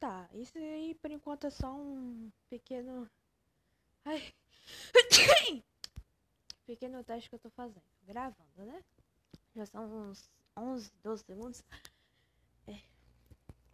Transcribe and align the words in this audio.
Tá, 0.00 0.28
isso 0.32 0.56
aí 0.56 0.94
por 0.94 1.10
enquanto 1.10 1.48
é 1.48 1.50
só 1.50 1.74
um 1.74 2.30
pequeno. 2.48 3.10
Ai. 4.04 4.32
pequeno 6.64 7.02
teste 7.02 7.28
que 7.28 7.34
eu 7.34 7.40
tô 7.40 7.50
fazendo. 7.50 7.82
Gravando, 8.02 8.64
né? 8.64 8.84
Já 9.56 9.66
são 9.66 10.10
uns 10.10 10.30
11, 10.56 10.92
12 11.02 11.24
segundos. 11.24 11.64
É. 12.68 12.80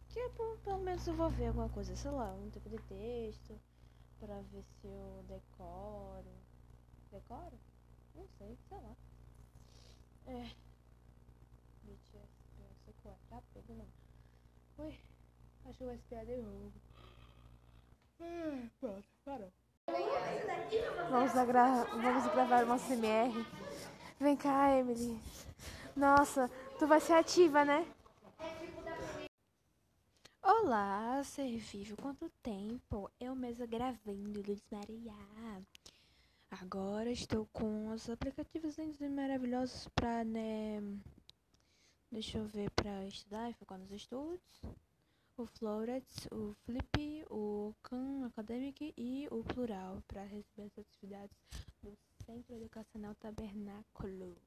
Tipo, 0.09 0.57
pelo 0.63 0.79
menos 0.79 1.05
eu 1.05 1.13
vou 1.13 1.29
ver 1.29 1.47
alguma 1.47 1.69
coisa, 1.69 1.95
sei 1.95 2.09
lá, 2.09 2.33
um 2.33 2.49
tipo 2.49 2.69
de 2.69 2.79
texto. 2.83 3.59
Pra 4.19 4.41
ver 4.41 4.63
se 4.63 4.87
eu 4.87 5.23
decoro. 5.27 6.33
Decoro? 7.11 7.59
Não 8.15 8.27
sei, 8.29 8.57
sei 8.67 8.77
lá. 8.79 8.95
É. 10.25 10.55
BTS, 11.83 12.57
não 12.57 12.75
sei 12.83 12.93
qual 13.03 13.13
é. 13.13 13.17
Tá 13.29 13.41
pego 13.53 13.73
não. 13.75 14.85
Ui. 14.85 15.14
Acho 15.67 15.79
que 15.79 15.83
o 15.83 15.97
SPA 15.97 16.23
deu 16.25 16.43
ruim. 16.43 16.71
Pronto, 18.79 19.03
parou. 19.25 19.51
Vamos, 21.09 21.33
gra 21.33 21.83
vamos 21.85 22.33
gravar 22.33 22.63
uma 22.65 22.77
CMR. 22.77 23.33
Vem 24.19 24.37
cá, 24.37 24.77
Emily. 24.77 25.19
Nossa, 25.95 26.51
tu 26.77 26.85
vai 26.85 26.99
ser 26.99 27.13
ativa, 27.13 27.65
né? 27.65 27.83
Olá, 30.41 31.23
ser 31.23 31.57
vivo. 31.57 31.97
Quanto 31.97 32.29
tempo? 32.43 33.09
Eu 33.19 33.35
mesma 33.35 33.65
gravando, 33.65 34.43
Luz 34.47 34.61
Maria. 34.71 35.13
Agora 36.51 37.09
estou 37.09 37.47
com 37.51 37.89
os 37.89 38.07
aplicativos 38.07 38.77
maravilhosos 39.09 39.87
pra, 39.89 40.23
né? 40.23 40.79
Deixa 42.11 42.37
eu 42.37 42.45
ver, 42.45 42.69
pra 42.71 43.03
estudar 43.05 43.49
e 43.49 43.53
focar 43.53 43.79
nos 43.79 43.91
estudos 43.91 44.61
o 45.37 45.45
Florets, 45.45 46.27
o 46.31 46.53
Flip, 46.65 47.25
o 47.29 47.73
Khan 47.83 48.25
Academic 48.25 48.93
e 48.97 49.27
o 49.29 49.43
Plural 49.43 50.01
para 50.07 50.23
receber 50.23 50.63
as 50.63 50.77
atividades 50.77 51.37
do 51.83 51.97
Centro 52.25 52.55
Educacional 52.55 53.13
Tabernáculo. 53.15 54.37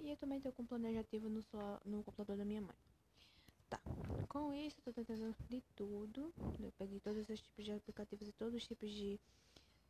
E 0.00 0.10
eu 0.10 0.16
também 0.16 0.38
estou 0.38 0.52
com 0.52 0.62
o 0.62 0.66
planejativo 0.66 1.28
no, 1.28 1.42
no 1.84 2.04
computador 2.04 2.36
da 2.36 2.44
minha 2.44 2.60
mãe. 2.60 2.76
Tá, 3.68 3.80
com 4.28 4.54
isso 4.54 4.78
estou 4.78 4.92
tentando 4.92 5.34
de 5.48 5.60
tudo. 5.74 6.32
Eu 6.60 6.72
peguei 6.78 7.00
todos 7.00 7.22
esses 7.22 7.40
tipos 7.40 7.64
de 7.64 7.72
aplicativos 7.72 8.28
e 8.28 8.32
todos 8.32 8.54
os 8.54 8.66
tipos 8.66 8.90
de 8.90 9.18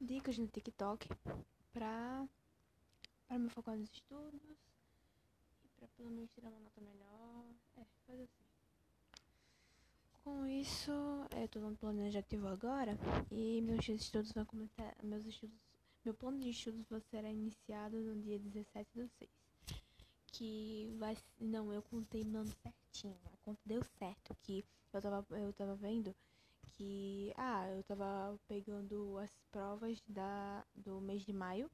dicas 0.00 0.38
no 0.38 0.46
TikTok 0.48 1.08
para 1.72 2.26
para 3.26 3.38
me 3.38 3.50
focar 3.50 3.76
nos 3.76 3.90
estudos 3.92 4.40
e 5.62 5.68
para 5.76 5.86
pelo 5.88 6.10
menos 6.10 6.30
tirar 6.30 6.48
uma 6.48 6.60
nota 6.60 6.80
melhor. 6.80 7.44
É, 7.76 7.84
faz 8.06 8.20
assim. 8.20 8.47
Com 10.28 10.46
isso, 10.46 10.92
eu 11.34 11.44
estou 11.46 11.62
no 11.62 11.74
planejativo 11.74 12.48
agora 12.48 12.94
e 13.30 13.62
meus 13.62 13.88
estudos 13.88 14.30
vão 14.32 14.44
começar, 14.44 14.94
meus 15.02 15.24
estudos, 15.24 15.56
meu 16.04 16.12
plano 16.12 16.38
de 16.38 16.50
estudos 16.50 16.86
vai 16.90 17.00
ser 17.00 17.24
iniciado 17.24 17.96
no 17.96 18.14
dia 18.20 18.38
17 18.38 18.90
do 18.94 19.08
6. 19.18 19.30
Que 20.26 20.94
vai, 20.98 21.16
não, 21.40 21.72
eu 21.72 21.80
contei 21.80 22.24
mano 22.24 22.52
certinho, 22.62 23.16
a 23.32 23.36
conta 23.42 23.58
deu 23.64 23.82
certo, 23.98 24.36
que 24.42 24.62
eu 24.92 25.00
tava, 25.00 25.24
eu 25.30 25.50
tava 25.54 25.74
vendo 25.76 26.14
que, 26.74 27.32
ah, 27.34 27.66
eu 27.70 27.82
tava 27.84 28.38
pegando 28.46 29.16
as 29.16 29.30
provas 29.50 29.98
da, 30.06 30.62
do 30.74 31.00
mês 31.00 31.22
de 31.22 31.32
maio 31.32 31.70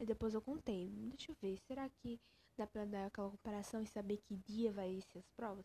e 0.00 0.04
depois 0.04 0.34
eu 0.34 0.42
contei, 0.42 0.90
deixa 0.90 1.30
eu 1.30 1.36
ver, 1.40 1.56
será 1.68 1.88
que 1.88 2.18
dá 2.58 2.66
pra 2.66 2.84
dar 2.84 3.06
aquela 3.06 3.30
comparação 3.30 3.80
e 3.80 3.86
saber 3.86 4.16
que 4.26 4.34
dia 4.34 4.72
vai 4.72 5.00
ser 5.12 5.20
as 5.20 5.30
provas? 5.36 5.64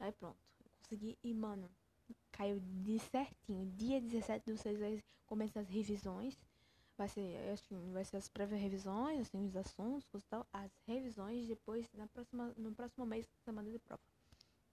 Aí 0.00 0.10
pronto 0.12 0.55
consegui. 0.82 1.18
E, 1.22 1.34
mano, 1.34 1.70
caiu 2.32 2.60
de 2.60 2.98
certinho. 2.98 3.66
Dia 3.76 4.00
17 4.00 4.46
do 4.46 4.56
6 4.56 4.78
vai 4.78 5.02
começar 5.26 5.60
as 5.60 5.68
revisões. 5.68 6.38
Vai 6.96 7.08
ser, 7.08 7.36
assim, 7.52 7.92
vai 7.92 8.04
ser 8.04 8.16
as 8.16 8.28
prévias 8.28 8.60
revisões, 8.60 9.20
assim, 9.20 9.44
os 9.46 9.56
assuntos 9.56 10.08
e 10.14 10.20
tal. 10.30 10.46
As 10.52 10.70
revisões 10.86 11.46
depois, 11.46 11.86
na 11.92 12.06
próxima, 12.06 12.54
no 12.56 12.72
próximo 12.72 13.04
mês, 13.04 13.28
semana 13.44 13.70
de 13.70 13.78
prova. 13.78 14.02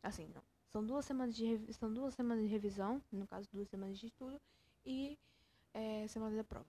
Assim, 0.02 0.30
não. 0.34 0.44
São 0.69 0.86
duas 0.86 1.06
semanas 1.06 1.36
de, 1.36 1.74
são 1.74 1.94
duas 1.94 2.16
semanas 2.16 2.44
de 2.44 2.50
revisão, 2.50 3.02
no 3.12 3.28
caso, 3.28 3.47
duas 3.52 3.68
semanas 3.69 4.00
de 4.00 4.08
estudo. 4.08 4.40
E 4.86 5.18
é, 5.74 6.08
semana 6.08 6.36
da 6.36 6.44
prova. 6.44 6.66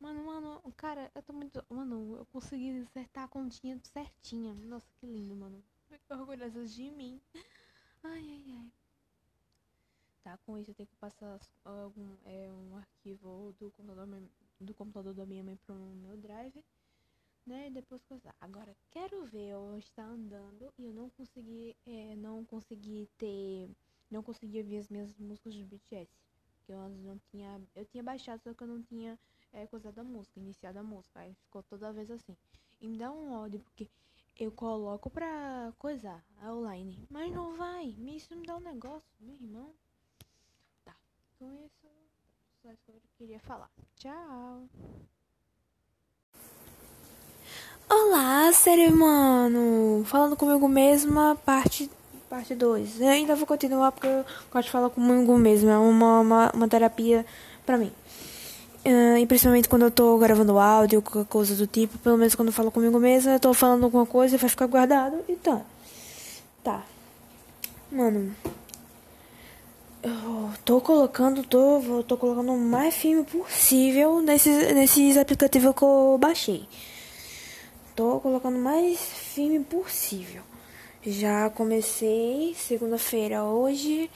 Mano, 0.00 0.24
mano, 0.24 0.62
cara, 0.76 1.10
eu 1.14 1.22
tô 1.22 1.32
muito. 1.32 1.64
Mano, 1.68 2.16
eu 2.18 2.26
consegui 2.26 2.80
acertar 2.82 3.24
a 3.24 3.28
continha 3.28 3.80
certinha. 3.82 4.54
Nossa, 4.54 4.86
que 5.00 5.06
lindo, 5.06 5.34
mano. 5.34 5.62
Fico 5.88 6.14
orgulhosa 6.14 6.64
de 6.66 6.90
mim. 6.90 7.20
Ai, 8.02 8.24
ai, 8.30 8.44
ai. 8.58 8.72
Tá, 10.22 10.36
com 10.38 10.58
isso 10.58 10.70
eu 10.70 10.74
tenho 10.74 10.88
que 10.88 10.96
passar 10.96 11.38
algum, 11.64 12.16
é, 12.24 12.50
um 12.52 12.76
arquivo 12.76 13.54
do 13.58 13.70
computador, 13.70 14.22
do 14.60 14.74
computador 14.74 15.14
da 15.14 15.26
minha 15.26 15.42
mãe 15.42 15.56
pro 15.66 15.74
meu 15.74 16.16
drive, 16.16 16.62
né? 17.46 17.68
E 17.68 17.70
depois 17.70 18.02
coisar. 18.04 18.34
Agora, 18.40 18.76
quero 18.90 19.24
ver 19.26 19.50
eu 19.52 19.76
estar 19.78 20.04
andando 20.04 20.72
e 20.78 20.84
eu 20.84 20.92
não 20.94 21.10
consegui, 21.10 21.76
é, 21.86 22.16
não 22.16 22.44
consegui 22.44 23.08
ter, 23.18 23.70
não 24.10 24.22
consegui 24.22 24.58
ouvir 24.58 24.78
as 24.78 24.88
minhas 24.90 25.12
músicas 25.18 25.54
do 25.56 25.66
BTS. 25.66 26.12
Que 26.66 26.72
eu 26.72 26.80
antes 26.80 27.02
não 27.04 27.18
tinha, 27.30 27.60
eu 27.76 27.84
tinha 27.86 28.02
baixado, 28.02 28.42
só 28.42 28.54
que 28.54 28.62
eu 28.62 28.68
não 28.68 28.82
tinha 28.82 29.18
é, 29.52 29.66
coisado 29.66 30.00
a 30.00 30.04
música, 30.04 30.38
iniciado 30.40 30.78
a 30.78 30.82
música. 30.82 31.20
Aí 31.20 31.34
ficou 31.34 31.62
toda 31.62 31.92
vez 31.92 32.10
assim. 32.10 32.36
E 32.80 32.88
me 32.88 32.98
dá 32.98 33.10
um 33.10 33.32
ódio, 33.32 33.60
porque 33.60 33.88
eu 34.38 34.52
coloco 34.52 35.10
pra 35.10 35.72
coisar 35.78 36.24
a 36.40 36.52
online. 36.52 36.96
Mas 37.10 37.32
não 37.32 37.56
vai. 37.56 37.94
Isso 37.98 38.34
me 38.36 38.46
dá 38.46 38.56
um 38.56 38.60
negócio, 38.60 39.02
meu 39.20 39.34
irmão. 39.34 39.74
Tá. 40.84 40.94
Com 41.38 41.52
isso, 41.52 41.88
só 42.62 42.70
isso 42.70 42.82
que 42.84 42.92
eu 42.92 43.00
queria 43.18 43.40
falar. 43.40 43.70
Tchau. 43.96 44.68
Olá, 47.90 48.52
ser 48.52 48.78
humano! 48.92 50.04
Falando 50.04 50.36
comigo 50.36 50.68
mesma, 50.68 51.34
parte 51.36 51.90
parte 52.28 52.54
2. 52.54 53.00
Eu 53.00 53.08
ainda 53.08 53.34
vou 53.34 53.46
continuar 53.46 53.90
porque 53.90 54.06
eu 54.06 54.24
gosto 54.52 54.66
de 54.66 54.70
falar 54.70 54.90
comigo 54.90 55.36
mesma. 55.38 55.72
É 55.72 55.78
uma, 55.78 56.20
uma, 56.20 56.50
uma 56.52 56.68
terapia 56.68 57.24
pra 57.64 57.78
mim. 57.78 57.90
Uh, 58.88 59.18
e 59.18 59.26
principalmente 59.26 59.68
quando 59.68 59.82
eu 59.82 59.90
tô 59.90 60.16
gravando 60.16 60.58
áudio, 60.58 61.02
qualquer 61.02 61.28
coisa 61.28 61.54
do 61.54 61.66
tipo, 61.66 61.98
pelo 61.98 62.16
menos 62.16 62.34
quando 62.34 62.48
eu 62.48 62.54
falo 62.54 62.70
comigo 62.70 62.98
mesma, 62.98 63.32
eu 63.32 63.40
tô 63.40 63.52
falando 63.52 63.84
alguma 63.84 64.06
coisa 64.06 64.34
e 64.34 64.38
vai 64.38 64.48
ficar 64.48 64.66
guardado 64.66 65.22
e 65.28 65.36
tá. 65.36 65.60
Tá. 66.64 66.82
Mano. 67.92 68.34
Eu 70.02 70.50
tô 70.64 70.80
colocando, 70.80 71.42
tô, 71.42 72.02
tô 72.02 72.16
colocando 72.16 72.50
o 72.50 72.56
mais 72.58 72.94
filme 72.94 73.24
possível 73.24 74.22
nesses, 74.22 74.72
nesses 74.72 75.18
aplicativos 75.18 75.74
que 75.76 75.82
eu 75.82 76.16
baixei. 76.18 76.66
Tô 77.94 78.18
colocando 78.20 78.56
o 78.56 78.62
mais 78.62 78.98
filme 78.98 79.60
possível. 79.60 80.42
Já 81.06 81.50
comecei 81.50 82.54
segunda-feira 82.56 83.44
hoje. 83.44 84.10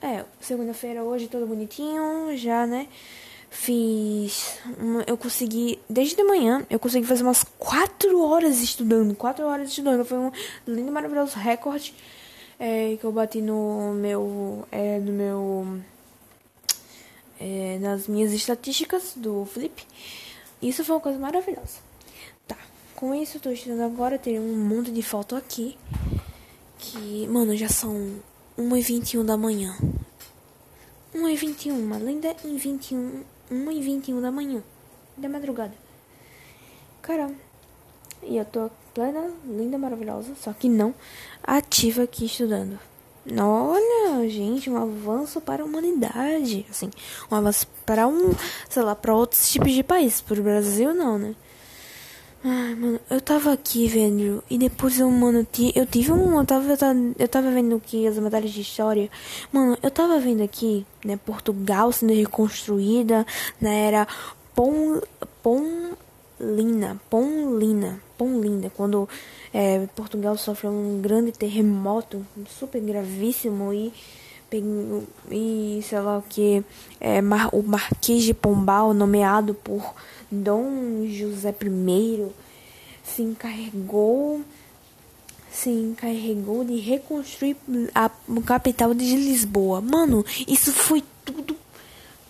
É, 0.00 0.24
segunda-feira 0.40 1.04
hoje, 1.04 1.28
todo 1.28 1.46
bonitinho, 1.46 2.36
já, 2.36 2.66
né? 2.66 2.88
Fiz. 3.52 4.58
Uma, 4.78 5.04
eu 5.06 5.16
consegui. 5.16 5.78
Desde 5.88 6.16
de 6.16 6.24
manhã, 6.24 6.66
eu 6.70 6.78
consegui 6.78 7.06
fazer 7.06 7.22
umas 7.22 7.44
4 7.58 8.18
horas 8.18 8.60
estudando. 8.62 9.14
4 9.14 9.46
horas 9.46 9.68
estudando. 9.68 10.06
Foi 10.06 10.16
um 10.16 10.32
lindo 10.66 10.88
e 10.88 10.90
maravilhoso 10.90 11.36
recorde 11.38 11.94
é, 12.58 12.96
que 12.96 13.04
eu 13.04 13.12
bati 13.12 13.42
no 13.42 13.92
meu. 13.92 14.66
É, 14.72 14.98
no 14.98 15.12
meu. 15.12 15.80
É, 17.38 17.78
nas 17.78 18.08
minhas 18.08 18.32
estatísticas 18.32 19.12
do 19.16 19.44
Flip. 19.44 19.86
Isso 20.62 20.82
foi 20.82 20.96
uma 20.96 21.02
coisa 21.02 21.18
maravilhosa. 21.18 21.78
Tá. 22.48 22.56
Com 22.96 23.14
isso, 23.14 23.36
eu 23.36 23.40
tô 23.42 23.50
estudando 23.50 23.82
agora. 23.82 24.18
Tem 24.18 24.40
um 24.40 24.56
monte 24.56 24.90
de 24.90 25.02
foto 25.02 25.36
aqui. 25.36 25.76
Que, 26.78 27.28
mano, 27.28 27.54
já 27.54 27.68
são 27.68 28.16
1h21 28.58 29.24
da 29.26 29.36
manhã. 29.36 29.76
1h21, 31.14 31.98
linda 31.98 32.34
em 32.42 32.56
21 32.56 32.96
1 32.96 33.02
e 33.02 33.18
21 33.18 33.24
da 34.20 34.30
manhã, 34.30 34.62
da 35.16 35.28
madrugada. 35.28 35.74
Caramba. 37.00 37.34
E 38.22 38.36
eu 38.36 38.44
tô 38.44 38.70
plena, 38.94 39.30
linda, 39.44 39.76
maravilhosa, 39.76 40.34
só 40.36 40.52
que 40.52 40.68
não 40.68 40.94
ativa 41.42 42.04
aqui 42.04 42.26
estudando. 42.26 42.78
Olha, 43.38 44.28
gente, 44.28 44.68
um 44.68 44.76
avanço 44.76 45.40
para 45.40 45.62
a 45.62 45.66
humanidade, 45.66 46.66
assim, 46.68 46.90
um 47.30 47.36
avanço 47.36 47.66
para 47.86 48.06
um, 48.06 48.34
sei 48.68 48.82
lá, 48.82 48.96
para 48.96 49.14
outros 49.14 49.50
tipos 49.50 49.72
de 49.72 49.82
países, 49.82 50.20
para 50.20 50.40
o 50.40 50.42
Brasil 50.42 50.92
não, 50.92 51.18
né? 51.18 51.34
Ai, 52.44 52.74
mano, 52.74 52.98
eu 53.08 53.20
tava 53.20 53.52
aqui 53.52 53.86
vendo, 53.86 54.42
e 54.50 54.58
depois 54.58 54.98
eu, 54.98 55.08
mano, 55.08 55.46
eu 55.76 55.86
tive 55.86 56.10
um, 56.10 56.40
eu 56.40 56.44
tava, 56.44 56.76
eu 57.16 57.28
tava 57.28 57.50
vendo 57.52 57.76
aqui 57.76 58.04
as 58.04 58.18
matérias 58.18 58.50
de 58.50 58.62
história, 58.62 59.08
mano, 59.52 59.78
eu 59.80 59.90
tava 59.92 60.18
vendo 60.18 60.42
aqui, 60.42 60.84
né, 61.04 61.16
Portugal 61.24 61.92
sendo 61.92 62.12
reconstruída 62.12 63.24
na 63.60 63.70
era 63.70 64.08
Pom, 64.56 65.00
Pomlina, 65.40 67.00
Pomlina, 67.08 68.00
Pomlinda, 68.18 68.72
quando 68.76 69.08
é, 69.54 69.86
Portugal 69.94 70.36
sofreu 70.36 70.72
um 70.72 71.00
grande 71.00 71.30
terremoto, 71.30 72.26
super 72.48 72.80
gravíssimo, 72.80 73.72
e 73.72 73.92
e 75.30 75.80
sei 75.82 76.00
lá 76.00 76.18
o 76.18 76.22
que, 76.22 76.62
é, 77.00 77.20
o 77.52 77.62
Marquês 77.62 78.22
de 78.24 78.34
Pombal, 78.34 78.92
nomeado 78.92 79.54
por 79.54 79.94
Dom 80.32 81.06
José 81.06 81.54
I, 81.62 82.26
se 83.04 83.22
encarregou 83.22 84.42
se 85.50 85.68
encarregou 85.68 86.64
de 86.64 86.78
reconstruir 86.78 87.58
a 87.94 88.10
capital 88.46 88.94
de 88.94 89.14
Lisboa. 89.14 89.82
Mano, 89.82 90.24
isso 90.48 90.72
foi 90.72 91.04
tudo 91.26 91.54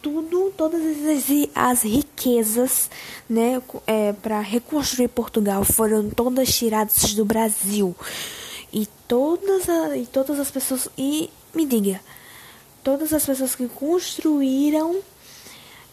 tudo, 0.02 0.52
todas 0.56 0.82
as, 0.82 1.25
as 1.54 1.82
riquezas, 1.82 2.90
né, 3.31 3.62
é, 3.87 4.12
para 4.12 4.40
reconstruir 4.40 5.06
Portugal 5.06 5.64
foram 5.64 6.10
todas 6.10 6.52
tiradas 6.52 7.14
do 7.14 7.25
Brasil. 7.25 7.94
E 8.72 8.88
todas, 9.06 9.69
a, 9.69 9.96
e 9.96 10.06
todas 10.06 10.40
as 10.40 10.50
pessoas. 10.50 10.88
E 10.99 11.31
me 11.54 11.64
diga, 11.64 12.00
todas 12.82 13.12
as 13.12 13.25
pessoas 13.25 13.54
que 13.54 13.69
construíram, 13.69 14.96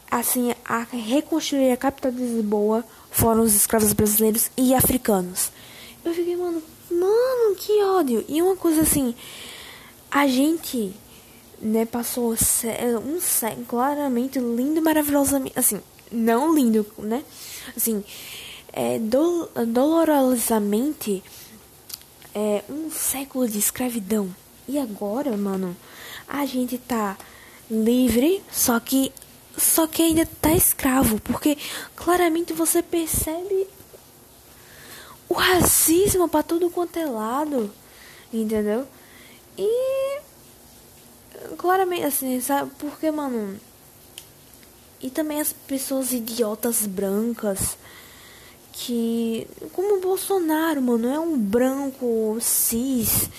assim, 0.09 0.53
a 0.65 0.79
reconstruir 0.83 1.71
a 1.71 1.77
capital 1.77 2.11
de 2.11 2.17
Lisboa 2.17 2.83
foram 3.11 3.44
os 3.44 3.53
escravos 3.53 3.94
brasileiros 3.94 4.50
e 4.57 4.73
africanos. 4.73 5.51
Eu 6.03 6.13
fiquei, 6.13 6.35
mano, 6.35 6.61
mano, 6.91 7.56
que 7.56 7.83
ódio. 7.83 8.25
E 8.27 8.41
uma 8.41 8.56
coisa 8.56 8.81
assim, 8.81 9.13
a 10.09 10.27
gente, 10.27 10.94
né, 11.61 11.85
passou 11.85 12.33
um 12.33 13.19
século 13.19 13.65
claramente 13.65 14.39
lindo, 14.39 14.81
maravilhosamente, 14.81 15.57
assim, 15.57 15.79
não 16.11 16.56
lindo, 16.56 16.85
né? 16.97 17.23
Assim, 17.75 18.03
é, 18.73 18.97
do, 18.97 19.50
dolorosamente 19.67 21.23
é, 22.33 22.63
um 22.69 22.89
século 22.89 23.47
de 23.47 23.59
escravidão. 23.59 24.33
E 24.67 24.77
agora, 24.77 25.35
mano, 25.35 25.75
a 26.27 26.45
gente 26.45 26.77
tá 26.77 27.17
livre, 27.69 28.41
só 28.51 28.79
que 28.79 29.11
só 29.57 29.88
que 29.88 30.01
ainda 30.01 30.25
tá 30.42 30.51
escravo, 30.54 31.19
porque 31.22 31.57
claramente 31.96 32.54
você 32.54 32.81
percebe 32.81 33.68
o 35.28 35.34
racismo 35.34 36.28
para 36.28 36.44
tudo 36.44 36.69
quanto 36.69 36.98
é 36.98 37.06
lado, 37.06 37.72
entendeu? 38.34 38.88
E 39.57 40.22
claramente 41.57 42.06
assim, 42.06 42.40
sabe? 42.42 42.72
Porque, 42.80 43.12
mano, 43.12 43.60
e 45.01 45.10
também 45.10 45.40
as 45.40 45.54
pessoas 45.54 46.12
idiotas 46.12 46.86
brancas 46.86 47.78
que 48.72 49.48
como 49.74 49.98
o 49.98 50.02
Bolsonaro, 50.02 50.81
mano, 50.81 51.07
é 51.07 51.19
um 51.19 51.38
branco 51.38 52.38
cis 52.40 53.30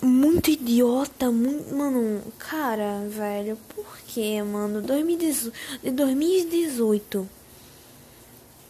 muito 0.00 0.50
idiota, 0.50 1.30
muito, 1.30 1.74
mano, 1.74 2.22
cara, 2.38 3.06
velho, 3.08 3.58
por 3.74 3.98
que, 4.06 4.40
mano? 4.42 4.80
2018, 4.80 5.52
de 5.82 5.90
2018 5.90 7.28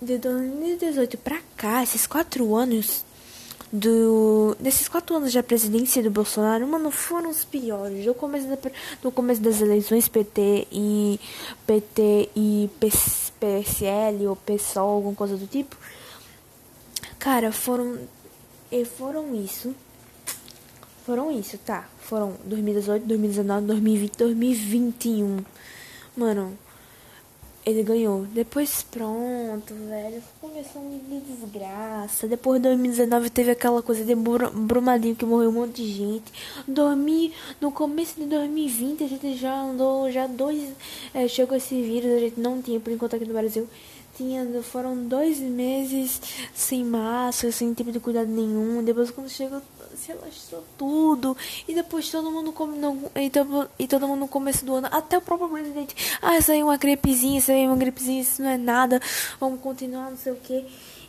de 0.01 0.17
2018 0.19 1.19
pra 1.19 1.41
cá, 1.57 1.83
esses 1.83 2.07
quatro 2.07 2.55
anos 2.55 3.05
do 3.71 4.57
desses 4.59 4.89
quatro 4.89 5.17
anos 5.17 5.31
de 5.31 5.43
presidência 5.43 6.03
do 6.03 6.11
Bolsonaro, 6.11 6.67
mano, 6.67 6.91
foram 6.91 7.29
os 7.29 7.45
piores. 7.45 8.05
Do 8.05 8.15
começo, 8.15 8.47
da, 8.47 8.57
do 9.03 9.11
começo 9.11 9.43
das 9.43 9.61
eleições 9.61 10.09
PT 10.09 10.69
e 10.73 11.21
PT 11.67 12.31
e 12.35 12.71
PSL 13.39 14.27
ou 14.27 14.37
PSOL, 14.37 14.89
alguma 14.89 15.15
coisa 15.15 15.37
do 15.37 15.47
tipo. 15.47 15.77
Cara, 17.19 17.53
foram 17.53 17.99
e 18.71 18.85
foram 18.85 19.35
isso. 19.35 19.75
Foram 21.09 21.31
isso, 21.31 21.57
tá? 21.57 21.89
Foram 22.01 22.35
2018, 22.45 23.07
2019, 23.07 23.67
2020, 23.67 24.17
2021. 24.19 25.39
Mano, 26.15 26.59
ele 27.65 27.83
ganhou. 27.83 28.27
Depois, 28.27 28.83
pronto, 28.83 29.73
velho. 29.89 30.23
Começou 30.39 30.83
de 31.09 31.21
desgraça. 31.21 32.29
Depois, 32.29 32.61
2019, 32.61 33.31
teve 33.31 33.51
aquela 33.53 33.81
coisa 33.81 34.05
de 34.05 34.15
Brumadinho 34.15 35.17
que 35.17 35.25
morreu 35.25 35.49
um 35.49 35.53
monte 35.53 35.77
de 35.83 35.91
gente. 35.91 36.31
Dormi 36.69 37.33
no 37.59 37.73
começo 37.73 38.21
de 38.21 38.27
2020, 38.27 39.03
a 39.05 39.09
gente 39.09 39.35
já 39.35 39.63
andou, 39.63 40.13
já 40.13 40.27
dois. 40.27 40.75
É, 41.15 41.27
chegou 41.27 41.57
esse 41.57 41.81
vírus, 41.81 42.13
a 42.13 42.19
gente 42.19 42.39
não 42.39 42.61
tinha 42.61 42.79
por 42.79 42.93
enquanto 42.93 43.17
aqui 43.17 43.25
no 43.25 43.33
Brasil. 43.33 43.67
Tinha, 44.15 44.45
foram 44.63 45.07
dois 45.07 45.39
meses 45.39 46.21
sem 46.53 46.85
máscara, 46.85 47.51
sem 47.51 47.73
tipo 47.73 47.91
de 47.91 47.99
cuidado 47.99 48.29
nenhum. 48.29 48.85
Depois, 48.85 49.11
quando 49.11 49.31
chegou 49.31 49.63
se 50.09 50.13
alastrou 50.13 50.65
tudo. 50.77 51.37
E 51.67 51.75
depois 51.75 52.11
todo 52.11 52.31
mundo 52.31 52.53
come, 52.53 52.79
não, 52.79 53.11
e, 53.15 53.29
todo, 53.29 53.69
e 53.79 53.87
todo 53.87 54.09
mundo 54.09 54.21
no 54.21 54.29
começo 54.29 54.65
do 54.65 54.75
ano, 54.75 54.89
até 54.91 55.19
o 55.19 55.21
próprio 55.21 55.49
presidente, 55.49 56.19
ah, 56.23 56.39
isso 56.39 56.51
aí 56.51 56.61
é 56.61 56.65
uma 56.65 56.77
gripezinha, 56.77 57.39
isso 57.39 57.53
aí 57.53 57.65
é 57.65 57.67
uma 57.67 57.77
gripezinha, 57.77 58.23
isso 58.23 58.43
não 58.43 58.51
é 58.51 58.57
nada, 58.57 59.01
vamos 59.39 59.61
continuar, 59.61 60.11
não 60.11 60.17
sei 60.17 60.33
o 60.33 60.37
que. 60.37 60.65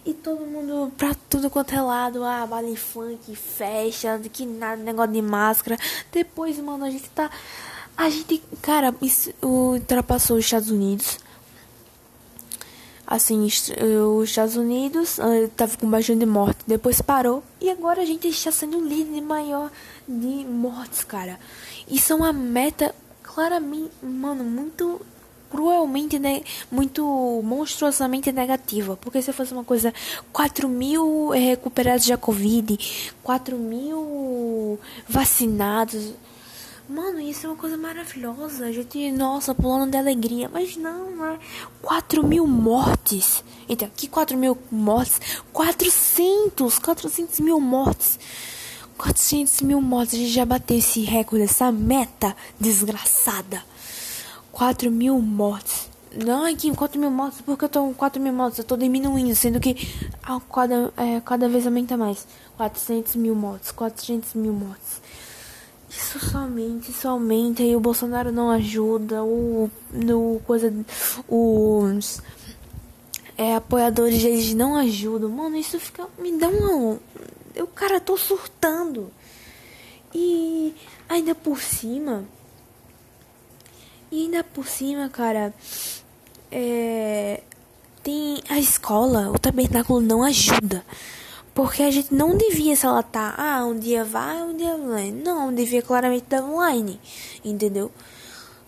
E 0.05 0.13
todo 0.13 0.45
mundo 0.45 0.91
pra 0.97 1.13
tudo 1.29 1.49
quanto 1.49 1.75
é 1.75 1.81
lado, 1.81 2.23
ah, 2.23 2.45
baile 2.45 2.75
funk, 2.75 3.35
festa, 3.35 4.19
que 4.31 4.45
nada, 4.45 4.81
negócio 4.81 5.11
de 5.11 5.21
máscara. 5.21 5.77
Depois, 6.11 6.57
mano, 6.59 6.85
a 6.85 6.89
gente 6.89 7.09
tá. 7.09 7.29
A 7.95 8.09
gente, 8.09 8.41
cara, 8.61 8.95
isso, 9.01 9.33
ultrapassou 9.41 10.37
os 10.37 10.45
Estados 10.45 10.71
Unidos 10.71 11.19
assim, 13.11 13.43
os 13.43 14.29
Estados 14.29 14.55
Unidos 14.55 15.17
estava 15.45 15.75
com 15.77 15.89
bastante 15.89 16.27
morte, 16.27 16.59
depois 16.67 17.01
parou 17.01 17.43
e 17.59 17.69
agora 17.71 18.03
a 18.03 18.05
gente 18.05 18.27
está 18.27 18.51
sendo 18.51 18.79
líder 18.79 19.21
maior 19.21 19.71
de 20.07 20.45
mortes, 20.45 21.03
cara. 21.03 21.39
Isso 21.89 22.13
é 22.13 22.15
uma 22.15 22.31
meta 22.31 22.93
claramente, 23.23 23.91
mano, 24.03 24.43
muito 24.43 25.01
cruelmente, 25.49 26.19
né, 26.19 26.43
muito 26.71 27.41
monstruosamente 27.43 28.31
negativa. 28.31 28.95
Porque 28.95 29.19
se 29.19 29.33
fosse 29.33 29.51
uma 29.51 29.63
coisa, 29.63 29.91
4 30.31 30.69
mil 30.69 31.29
recuperados 31.29 32.05
da 32.05 32.17
Covid, 32.17 32.77
4 33.23 33.57
mil 33.57 34.79
vacinados 35.07 36.13
Mano, 36.89 37.19
isso 37.19 37.45
é 37.45 37.49
uma 37.49 37.55
coisa 37.55 37.77
maravilhosa. 37.77 38.65
A 38.65 38.71
gente, 38.71 39.11
nossa, 39.11 39.53
pulando 39.53 39.91
de 39.91 39.97
alegria. 39.97 40.49
Mas 40.51 40.75
não, 40.75 41.15
né? 41.15 41.37
4 41.83 42.25
mil 42.25 42.47
mortes. 42.47 43.43
Então, 43.69 43.87
que 43.95 44.07
4 44.07 44.35
mil 44.35 44.57
mortes? 44.71 45.21
400! 45.53 46.79
400 46.79 47.41
mil 47.41 47.59
mortes. 47.59 48.17
400 48.97 49.61
mil 49.61 49.79
mortes. 49.79 50.15
A 50.15 50.17
gente 50.17 50.31
já 50.31 50.43
bateu 50.43 50.79
esse 50.79 51.01
recorde, 51.01 51.43
essa 51.43 51.71
meta 51.71 52.35
desgraçada. 52.59 53.63
4 54.51 54.89
mil 54.89 55.21
mortes. 55.21 55.87
Não, 56.25 56.43
aqui 56.43 56.75
4 56.75 56.99
mil 56.99 57.11
mortes. 57.11 57.39
Porque 57.41 57.65
eu 57.65 57.69
tô 57.69 57.81
com 57.83 57.93
4 57.93 58.19
mil 58.19 58.33
mortes. 58.33 58.57
Eu 58.57 58.65
tô 58.65 58.75
diminuindo, 58.75 59.35
sendo 59.35 59.59
que 59.59 59.75
cada, 60.51 60.91
é, 60.97 61.21
cada 61.21 61.47
vez 61.47 61.67
aumenta 61.67 61.95
mais. 61.95 62.25
400 62.57 63.15
mil 63.15 63.35
mortes. 63.35 63.71
400 63.71 64.33
mil 64.33 64.53
mortes. 64.53 64.99
Isso 65.89 66.19
somente, 66.19 66.93
somente. 66.93 67.63
Aí 67.63 67.75
o 67.75 67.79
Bolsonaro 67.79 68.31
não 68.31 68.51
ajuda. 68.51 69.23
O. 69.23 69.69
No 69.91 70.39
coisa. 70.45 70.71
Os. 71.27 72.21
É, 73.35 73.55
apoiadores 73.55 74.21
deles 74.21 74.53
não 74.53 74.75
ajudam. 74.75 75.29
Mano, 75.29 75.57
isso 75.57 75.79
fica. 75.79 76.07
Me 76.19 76.37
dá 76.37 76.47
um. 76.47 76.99
Eu, 77.55 77.65
cara, 77.65 77.99
tô 77.99 78.15
surtando. 78.15 79.11
E 80.13 80.75
ainda 81.07 81.33
por 81.33 81.59
cima. 81.59 82.23
E 84.11 84.23
ainda 84.23 84.43
por 84.43 84.67
cima, 84.67 85.09
cara. 85.09 85.53
É. 86.51 87.41
Tem 88.03 88.41
a 88.47 88.57
escola, 88.57 89.29
o 89.29 89.37
tabernáculo 89.37 89.99
não 89.99 90.23
ajuda. 90.23 90.85
Porque 91.59 91.83
a 91.83 91.91
gente 91.91 92.13
não 92.13 92.37
devia 92.37 92.73
tá, 93.11 93.35
ah, 93.37 93.65
um 93.65 93.77
dia 93.77 94.05
vai, 94.05 94.41
um 94.41 94.55
dia 94.55 94.77
vai. 94.77 95.11
Não, 95.11 95.53
devia 95.53 95.81
claramente 95.81 96.23
dar 96.29 96.41
online, 96.41 96.97
entendeu? 97.43 97.91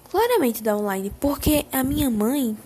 Claramente 0.10 0.62
dar 0.62 0.76
online, 0.76 1.10
porque 1.18 1.66
a 1.72 1.84
minha 1.84 2.10
mãe 2.10 2.58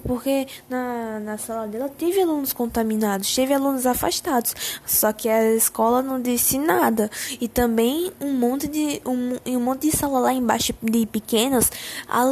porque 0.00 0.46
na, 0.68 1.20
na 1.20 1.38
sala 1.38 1.66
dela 1.66 1.88
teve 1.88 2.20
alunos 2.20 2.52
contaminados, 2.52 3.34
teve 3.34 3.52
alunos 3.52 3.86
afastados, 3.86 4.54
só 4.86 5.12
que 5.12 5.28
a 5.28 5.54
escola 5.54 6.02
não 6.02 6.20
disse 6.20 6.58
nada. 6.58 7.10
E 7.40 7.48
também 7.48 8.12
um 8.20 8.32
monte 8.32 8.68
de 8.68 9.00
um, 9.04 9.36
um 9.46 9.60
monte 9.60 9.90
de 9.90 9.96
sala 9.96 10.18
lá 10.18 10.32
embaixo 10.32 10.74
de 10.82 11.06
pequenas, 11.06 11.70
a, 12.08 12.22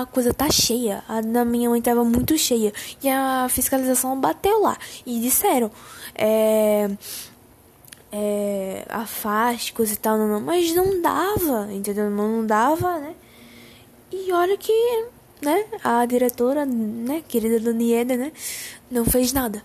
a 0.00 0.06
coisa 0.06 0.32
tá 0.32 0.50
cheia. 0.50 1.02
A 1.08 1.20
da 1.20 1.44
minha 1.44 1.68
mãe 1.68 1.80
tava 1.82 2.04
muito 2.04 2.36
cheia 2.38 2.72
e 3.02 3.08
a 3.08 3.46
fiscalização 3.48 4.18
bateu 4.18 4.62
lá 4.62 4.76
e 5.04 5.20
disseram 5.20 5.70
é, 6.14 6.90
é, 8.12 8.86
afásticos 8.88 9.92
e 9.92 9.96
tal, 9.96 10.16
não, 10.16 10.28
não, 10.28 10.40
mas 10.40 10.74
não 10.74 11.00
dava, 11.00 11.72
entendeu? 11.72 12.10
Não, 12.10 12.28
não 12.28 12.46
dava, 12.46 12.98
né? 12.98 13.14
E 14.12 14.32
olha 14.32 14.56
que 14.56 14.72
né, 15.42 15.66
a 15.82 16.04
diretora, 16.06 16.64
né, 16.64 17.22
querida 17.26 17.60
Daniela, 17.60 18.16
né, 18.16 18.32
não 18.90 19.04
fez 19.04 19.32
nada. 19.32 19.62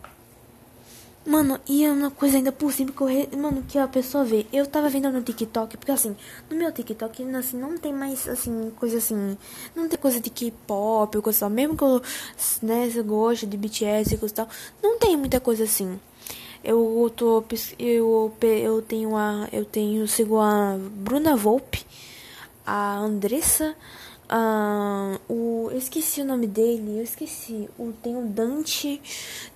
Mano, 1.25 1.59
e 1.67 1.85
é 1.85 1.91
uma 1.91 2.09
coisa 2.09 2.37
ainda 2.37 2.51
por 2.51 2.73
cima 2.73 2.91
que 2.91 3.01
eu, 3.01 3.37
mano, 3.37 3.63
que 3.67 3.77
a 3.77 3.87
pessoa 3.87 4.23
vê. 4.23 4.47
Eu 4.51 4.65
tava 4.65 4.89
vendo 4.89 5.11
no 5.11 5.21
TikTok, 5.21 5.77
porque 5.77 5.91
assim, 5.91 6.15
no 6.49 6.55
meu 6.55 6.71
TikTok, 6.71 7.23
assim, 7.35 7.57
não 7.57 7.77
tem 7.77 7.93
mais, 7.93 8.27
assim, 8.27 8.71
coisa 8.77 8.97
assim, 8.97 9.37
não 9.75 9.87
tem 9.87 9.99
coisa 9.99 10.19
de 10.19 10.29
K-pop, 10.31 11.21
coisa 11.21 11.41
tal. 11.41 11.49
Mesmo 11.51 11.77
que 11.77 11.83
eu, 11.83 12.01
né, 12.63 12.89
gosto 13.05 13.45
de 13.45 13.57
BTS 13.57 14.15
e 14.15 14.17
coisa 14.17 14.33
tal, 14.33 14.49
não 14.81 14.97
tem 14.97 15.15
muita 15.17 15.39
coisa 15.39 15.65
assim. 15.65 15.99
Eu 16.63 17.11
tô, 17.15 17.43
eu, 17.77 18.33
eu 18.41 18.81
tenho 18.81 19.15
a, 19.15 19.47
eu 19.51 19.65
tenho, 19.65 20.07
sigo 20.07 20.39
a 20.39 20.77
Bruna 20.77 21.35
Volpe, 21.35 21.85
a 22.65 22.97
Andressa, 22.97 23.75
Uh, 24.31 25.19
o, 25.27 25.69
eu 25.71 25.77
esqueci 25.79 26.21
o 26.21 26.25
nome 26.25 26.45
dele, 26.45 26.99
eu 26.99 27.03
esqueci. 27.03 27.67
O, 27.79 27.91
tem 27.91 28.15
o 28.15 28.27
Dante, 28.27 29.01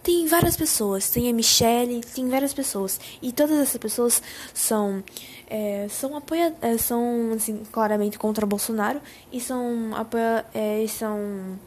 tem 0.01 0.25
várias 0.25 0.57
pessoas. 0.57 1.11
Tem 1.11 1.29
a 1.29 1.33
Michelle, 1.33 2.01
tem 2.01 2.27
várias 2.27 2.55
pessoas. 2.55 2.99
E 3.21 3.31
todas 3.31 3.59
essas 3.59 3.77
pessoas 3.77 4.19
são 4.51 5.03
é, 5.47 5.87
são 5.89 6.17
apoia, 6.17 6.55
é, 6.61 6.77
são 6.79 7.33
assim, 7.35 7.61
claramente 7.71 8.17
contra 8.17 8.45
Bolsonaro 8.45 8.99
e 9.31 9.39
são 9.39 9.95
apoia, 9.95 10.43
é, 10.51 10.83
são 10.87 11.59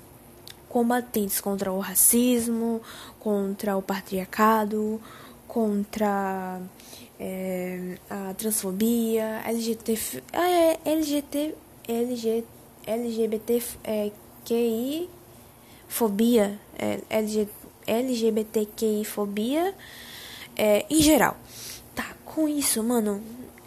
combatentes 0.77 1.41
contra 1.41 1.73
o 1.73 1.81
racismo, 1.81 2.83
contra 3.19 3.75
o 3.79 3.81
patriarcado, 3.81 5.01
contra 5.49 6.61
é, 7.19 7.97
a 8.11 8.35
transfobia, 8.35 9.41
LGBT, 9.47 10.23
é, 10.35 10.79
LGBT, 10.85 11.55
LGBT 11.89 12.47
LGBTQI 12.87 13.89
fobia, 15.89 16.61
é, 16.79 17.01
LGBTQI 17.87 19.03
fobia 19.07 19.75
é, 20.55 20.85
em 20.91 21.01
geral. 21.01 21.39
Tá, 21.95 22.15
com 22.23 22.47
isso, 22.47 22.83
mano, 22.83 23.23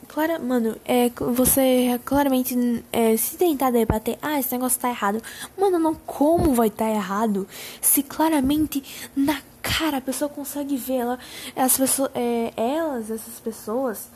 clara, 0.10 0.39
mano, 0.39 0.75
é, 0.84 1.10
você 1.10 2.00
claramente 2.04 2.84
é, 2.92 3.16
se 3.16 3.38
tentar 3.38 3.72
debater, 3.72 4.18
ah, 4.22 4.39
esse 4.39 4.51
negócio 4.51 4.80
tá 4.80 4.89
errado. 4.89 5.22
Mano, 5.58 5.78
não, 5.80 5.94
como 5.94 6.54
vai 6.54 6.68
estar 6.68 6.86
tá 6.86 6.92
errado? 6.92 7.48
Se 7.80 8.01
claramente 8.01 8.84
na 9.16 9.39
cara 9.62 9.98
a 9.98 10.01
pessoa 10.01 10.28
consegue 10.28 10.75
ver 10.75 10.96
ela, 10.96 11.20
as 11.56 11.78
pessoas, 11.78 12.10
é, 12.16 12.51
elas, 12.58 13.12
essas 13.12 13.39
pessoas 13.39 14.10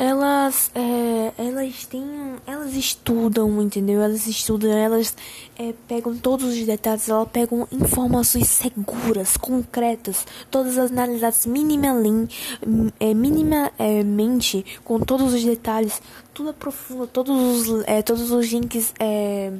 elas 0.00 0.70
é, 0.74 1.30
elas 1.36 1.84
têm 1.84 2.02
elas 2.46 2.72
estudam 2.72 3.60
entendeu? 3.60 4.00
Elas 4.00 4.26
estudam 4.26 4.72
elas 4.72 5.14
é, 5.58 5.74
pegam 5.86 6.16
todos 6.16 6.46
os 6.46 6.64
detalhes 6.64 7.06
elas 7.10 7.28
pegam 7.28 7.68
informações 7.70 8.48
seguras 8.48 9.36
concretas 9.36 10.26
todas 10.50 10.78
analisadas 10.78 11.44
minimamente 11.44 12.58
é, 12.98 13.12
minimamente 13.12 14.64
com 14.82 14.98
todos 15.00 15.34
os 15.34 15.44
detalhes 15.44 16.00
tudo 16.32 16.48
é 16.48 16.52
profundo 16.54 17.06
todos 17.06 17.68
os 17.68 17.84
é, 17.86 18.00
todos 18.00 18.30
os 18.30 18.50
links 18.50 18.94
é, 18.98 19.52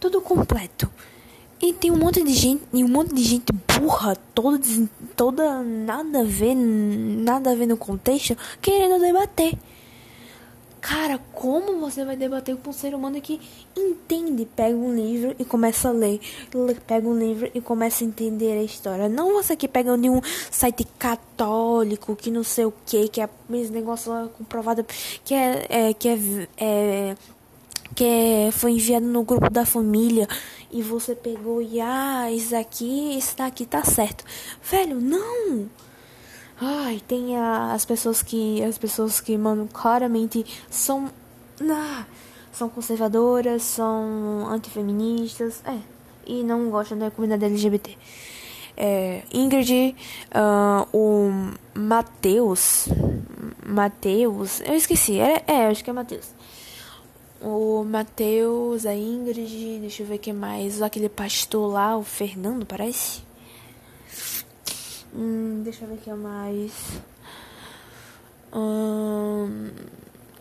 tudo 0.00 0.22
completo 0.22 0.90
e 1.60 1.72
tem 1.72 1.90
um 1.90 1.96
monte 1.96 2.22
de 2.22 2.32
gente, 2.32 2.62
e 2.72 2.84
um 2.84 2.88
monte 2.88 3.14
de 3.14 3.22
gente 3.22 3.52
burra, 3.52 4.16
toda, 4.34 4.60
toda 5.16 5.62
nada 5.62 6.20
a 6.20 6.24
ver, 6.24 6.54
nada 6.54 7.52
a 7.52 7.54
ver 7.54 7.66
no 7.66 7.76
contexto, 7.76 8.36
querendo 8.60 9.00
debater. 9.00 9.56
Cara, 10.84 11.18
como 11.32 11.80
você 11.80 12.04
vai 12.04 12.14
debater 12.14 12.54
com 12.58 12.68
um 12.68 12.72
ser 12.72 12.94
humano 12.94 13.18
que 13.18 13.40
entende? 13.74 14.44
Pega 14.44 14.76
um 14.76 14.94
livro 14.94 15.34
e 15.38 15.42
começa 15.42 15.88
a 15.88 15.92
ler. 15.92 16.20
Pega 16.86 17.08
um 17.08 17.18
livro 17.18 17.50
e 17.54 17.60
começa 17.62 18.04
a 18.04 18.06
entender 18.06 18.52
a 18.52 18.62
história. 18.62 19.08
Não 19.08 19.32
você 19.32 19.56
que 19.56 19.66
pega 19.66 19.96
de 19.96 20.10
um 20.10 20.20
site 20.50 20.86
católico, 20.98 22.14
que 22.14 22.30
não 22.30 22.44
sei 22.44 22.66
o 22.66 22.74
que, 22.84 23.08
que 23.08 23.22
é 23.22 23.28
esse 23.54 23.72
negócio 23.72 24.12
comprovado, 24.36 24.84
que 25.24 25.32
é, 25.32 25.66
é 25.70 25.94
que 25.94 26.06
é, 26.06 26.18
é 26.58 27.16
que 27.94 28.50
foi 28.52 28.72
enviado 28.72 29.06
no 29.06 29.22
grupo 29.22 29.50
da 29.50 29.64
família 29.64 30.28
e 30.70 30.82
você 30.82 31.14
pegou 31.14 31.62
e 31.62 31.80
ah, 31.80 32.30
isso 32.30 32.56
aqui, 32.56 33.18
daqui 33.36 33.64
tá 33.64 33.84
certo. 33.84 34.24
Velho, 34.62 35.00
não. 35.00 35.68
Ai, 36.60 37.00
tem 37.06 37.36
a, 37.36 37.72
as 37.72 37.84
pessoas 37.84 38.22
que 38.22 38.62
as 38.62 38.78
pessoas 38.78 39.20
que, 39.20 39.36
mano, 39.36 39.68
claramente 39.72 40.44
são 40.70 41.10
ah, 41.70 42.04
são 42.52 42.68
conservadoras, 42.68 43.62
são 43.62 44.46
antifeministas, 44.48 45.62
é, 45.66 45.78
e 46.26 46.42
não 46.42 46.70
gostam 46.70 46.98
da 46.98 47.10
comunidade 47.10 47.44
LGBT. 47.44 47.96
É, 48.76 49.22
Ingrid, 49.32 49.94
uh, 50.34 50.88
o 50.96 51.30
Matheus, 51.74 52.88
Matheus, 53.64 54.60
eu 54.62 54.74
esqueci, 54.74 55.18
é, 55.20 55.44
é 55.46 55.66
acho 55.66 55.84
que 55.84 55.90
é 55.90 55.92
Matheus 55.92 56.32
o 57.44 57.84
Matheus, 57.84 58.86
a 58.86 58.94
Ingrid, 58.94 59.78
deixa 59.80 60.02
eu 60.02 60.06
ver 60.06 60.18
quem 60.18 60.32
mais. 60.32 60.80
Aquele 60.80 61.10
pastor 61.10 61.70
lá, 61.70 61.94
o 61.96 62.02
Fernando, 62.02 62.64
parece. 62.64 63.20
Hum, 65.14 65.60
deixa 65.62 65.84
eu 65.84 65.88
ver 65.88 65.98
quem 65.98 66.14
mais. 66.14 66.72
Hum, 68.50 69.68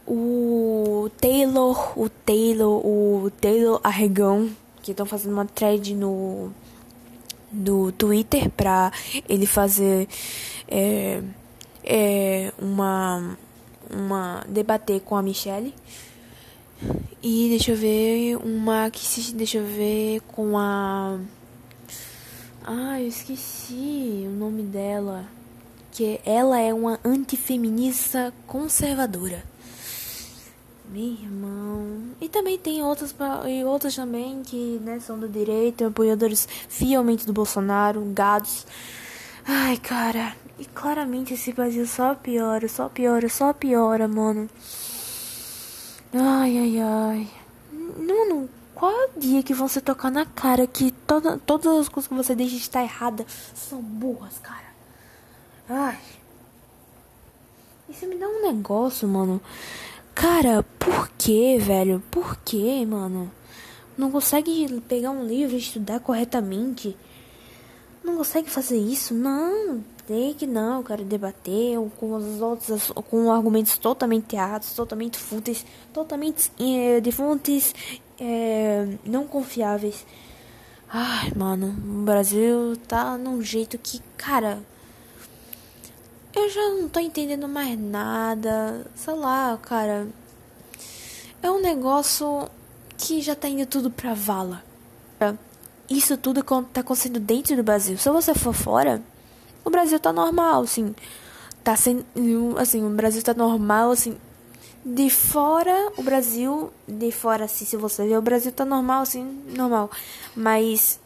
o 0.08 1.10
Taylor, 1.20 2.00
o 2.00 2.10
Taylor, 2.10 2.86
o 2.86 3.30
Taylor 3.42 3.82
Arregão, 3.84 4.50
que 4.82 4.92
estão 4.92 5.06
fazendo 5.06 5.34
uma 5.34 5.46
thread 5.46 5.94
no, 5.94 6.52
no 7.52 7.92
Twitter 7.92 8.50
pra 8.50 8.94
ele 9.28 9.46
fazer 9.46 10.08
é, 10.70 11.22
é, 11.84 12.54
uma, 12.58 13.38
uma 13.90 14.46
debater 14.48 15.02
com 15.02 15.18
a 15.18 15.22
Michelle. 15.22 15.74
E 17.22 17.50
deixa 17.50 17.72
eu 17.72 17.77
ver 17.77 18.38
uma 18.38 18.89
que 18.89 19.06
se 19.06 19.34
deixa 19.34 19.58
eu 19.58 19.65
ver 19.65 20.22
com 20.27 20.58
a 20.58 21.18
Ah, 22.65 23.00
eu 23.00 23.08
esqueci 23.08 24.25
o 24.27 24.32
nome 24.32 24.63
dela. 24.63 25.25
Que 25.92 26.20
ela 26.25 26.60
é 26.60 26.74
uma 26.74 27.00
antifeminista 27.06 28.34
conservadora. 28.48 29.44
Meu 30.89 31.03
irmão. 31.03 32.03
E 32.20 32.27
também 32.30 32.58
tem 32.58 32.84
outras 32.84 33.15
e 33.48 33.63
outras 33.63 33.96
também 33.96 34.44
que, 34.44 34.80
né, 34.84 35.00
são 35.00 35.18
do 35.18 35.27
direito, 35.27 35.86
apoiadores 35.86 36.48
fielmente 36.68 37.25
do 37.25 37.34
Bolsonaro, 37.34 38.01
gados. 38.13 38.65
Ai, 39.46 39.77
cara. 39.77 40.36
E 40.60 40.65
claramente 40.65 41.34
esse 41.34 41.51
Brasil 41.51 41.88
só 41.88 42.13
piora, 42.15 42.68
só 42.68 42.89
piora, 42.89 43.27
só 43.27 43.53
piora, 43.53 44.08
mano. 44.08 44.50
Ai, 46.15 46.60
ai, 46.60 46.79
ai. 46.79 47.27
Mano, 47.72 48.48
qual 48.75 48.91
é 48.91 49.05
o 49.08 49.20
dia 49.20 49.41
que 49.41 49.55
se 49.67 49.82
tocar 49.82 50.12
na 50.12 50.25
cara 50.25 50.67
que 50.67 50.91
toda, 50.91 51.39
todas 51.39 51.79
as 51.79 51.89
coisas 51.89 52.08
que 52.08 52.13
você 52.13 52.36
deixa 52.36 52.55
de 52.55 52.62
estar 52.62 52.84
errada 52.84 53.25
são 53.55 53.82
boas, 53.82 54.38
cara? 54.38 54.67
Ai. 55.67 56.00
Isso 57.89 58.05
me 58.05 58.15
dá 58.15 58.27
um 58.27 58.43
negócio, 58.43 59.08
mano. 59.08 59.41
Cara, 60.13 60.63
por 60.77 61.10
que, 61.17 61.58
velho? 61.58 62.03
Por 62.12 62.36
que, 62.38 62.86
mano? 62.86 63.32
Não 63.98 64.12
consegue 64.12 64.82
pegar 64.82 65.10
um 65.10 65.25
livro 65.25 65.55
e 65.55 65.60
estudar 65.60 66.00
corretamente? 66.00 66.96
Não 68.03 68.17
consegue 68.17 68.51
fazer 68.51 68.77
isso? 68.77 69.15
Não. 69.15 69.84
Tem 70.06 70.34
que 70.34 70.46
não, 70.46 70.80
eu 70.80 70.84
quero 70.84 71.06
debater 71.06 71.78
com 71.98 72.14
os 72.14 72.42
outros, 72.42 72.92
com 73.10 73.32
argumentos 73.32 73.78
totalmente 73.78 74.36
errados, 74.36 74.74
totalmente 74.74 75.18
fúteis, 75.18 75.66
totalmente 75.94 76.52
é, 76.60 77.00
de 77.00 77.12
fontes 77.12 77.74
é, 78.20 78.98
não 79.06 79.26
confiáveis. 79.26 80.06
Ai, 80.90 81.32
mano, 81.36 81.68
o 81.68 82.04
Brasil 82.04 82.76
tá 82.88 83.18
num 83.18 83.42
jeito 83.42 83.78
que, 83.78 84.02
cara, 84.18 84.62
eu 86.36 86.50
já 86.50 86.70
não 86.70 86.90
tô 86.90 87.00
entendendo 87.00 87.48
mais 87.48 87.80
nada. 87.80 88.86
Sei 88.96 89.14
lá, 89.14 89.58
cara. 89.62 90.08
É 91.42 91.50
um 91.50 91.62
negócio 91.62 92.50
que 92.98 93.22
já 93.22 93.36
tá 93.36 93.48
indo 93.48 93.66
tudo 93.66 93.92
pra 93.92 94.14
vala. 94.14 94.64
Isso 95.90 96.18
tudo 96.18 96.44
tá 96.44 96.82
acontecendo 96.82 97.20
dentro 97.20 97.56
do 97.56 97.64
Brasil. 97.64 97.98
Se 97.98 98.10
você 98.10 98.34
for 98.34 98.54
fora, 98.54 99.02
o 99.63 99.70
Brasil 99.70 100.00
tá 100.00 100.12
normal, 100.12 100.63
assim. 100.63 100.93
Tá 101.63 101.75
sendo. 101.75 102.05
Assim, 102.58 102.86
o 102.86 102.89
Brasil 102.89 103.24
tá 103.24 103.34
normal, 103.34 103.91
assim. 103.91 104.17
De 104.86 105.10
fora, 105.10 105.91
o 105.98 106.03
Brasil. 106.03 106.72
De 106.88 107.12
fora, 107.12 107.46
assim, 107.46 107.65
se 107.65 107.77
você 107.77 108.05
ver, 108.05 108.17
o 108.17 108.22
Brasil 108.22 108.51
tá 108.51 108.65
normal, 108.65 109.03
assim, 109.03 109.41
normal. 109.55 109.89
Mas. 110.36 111.00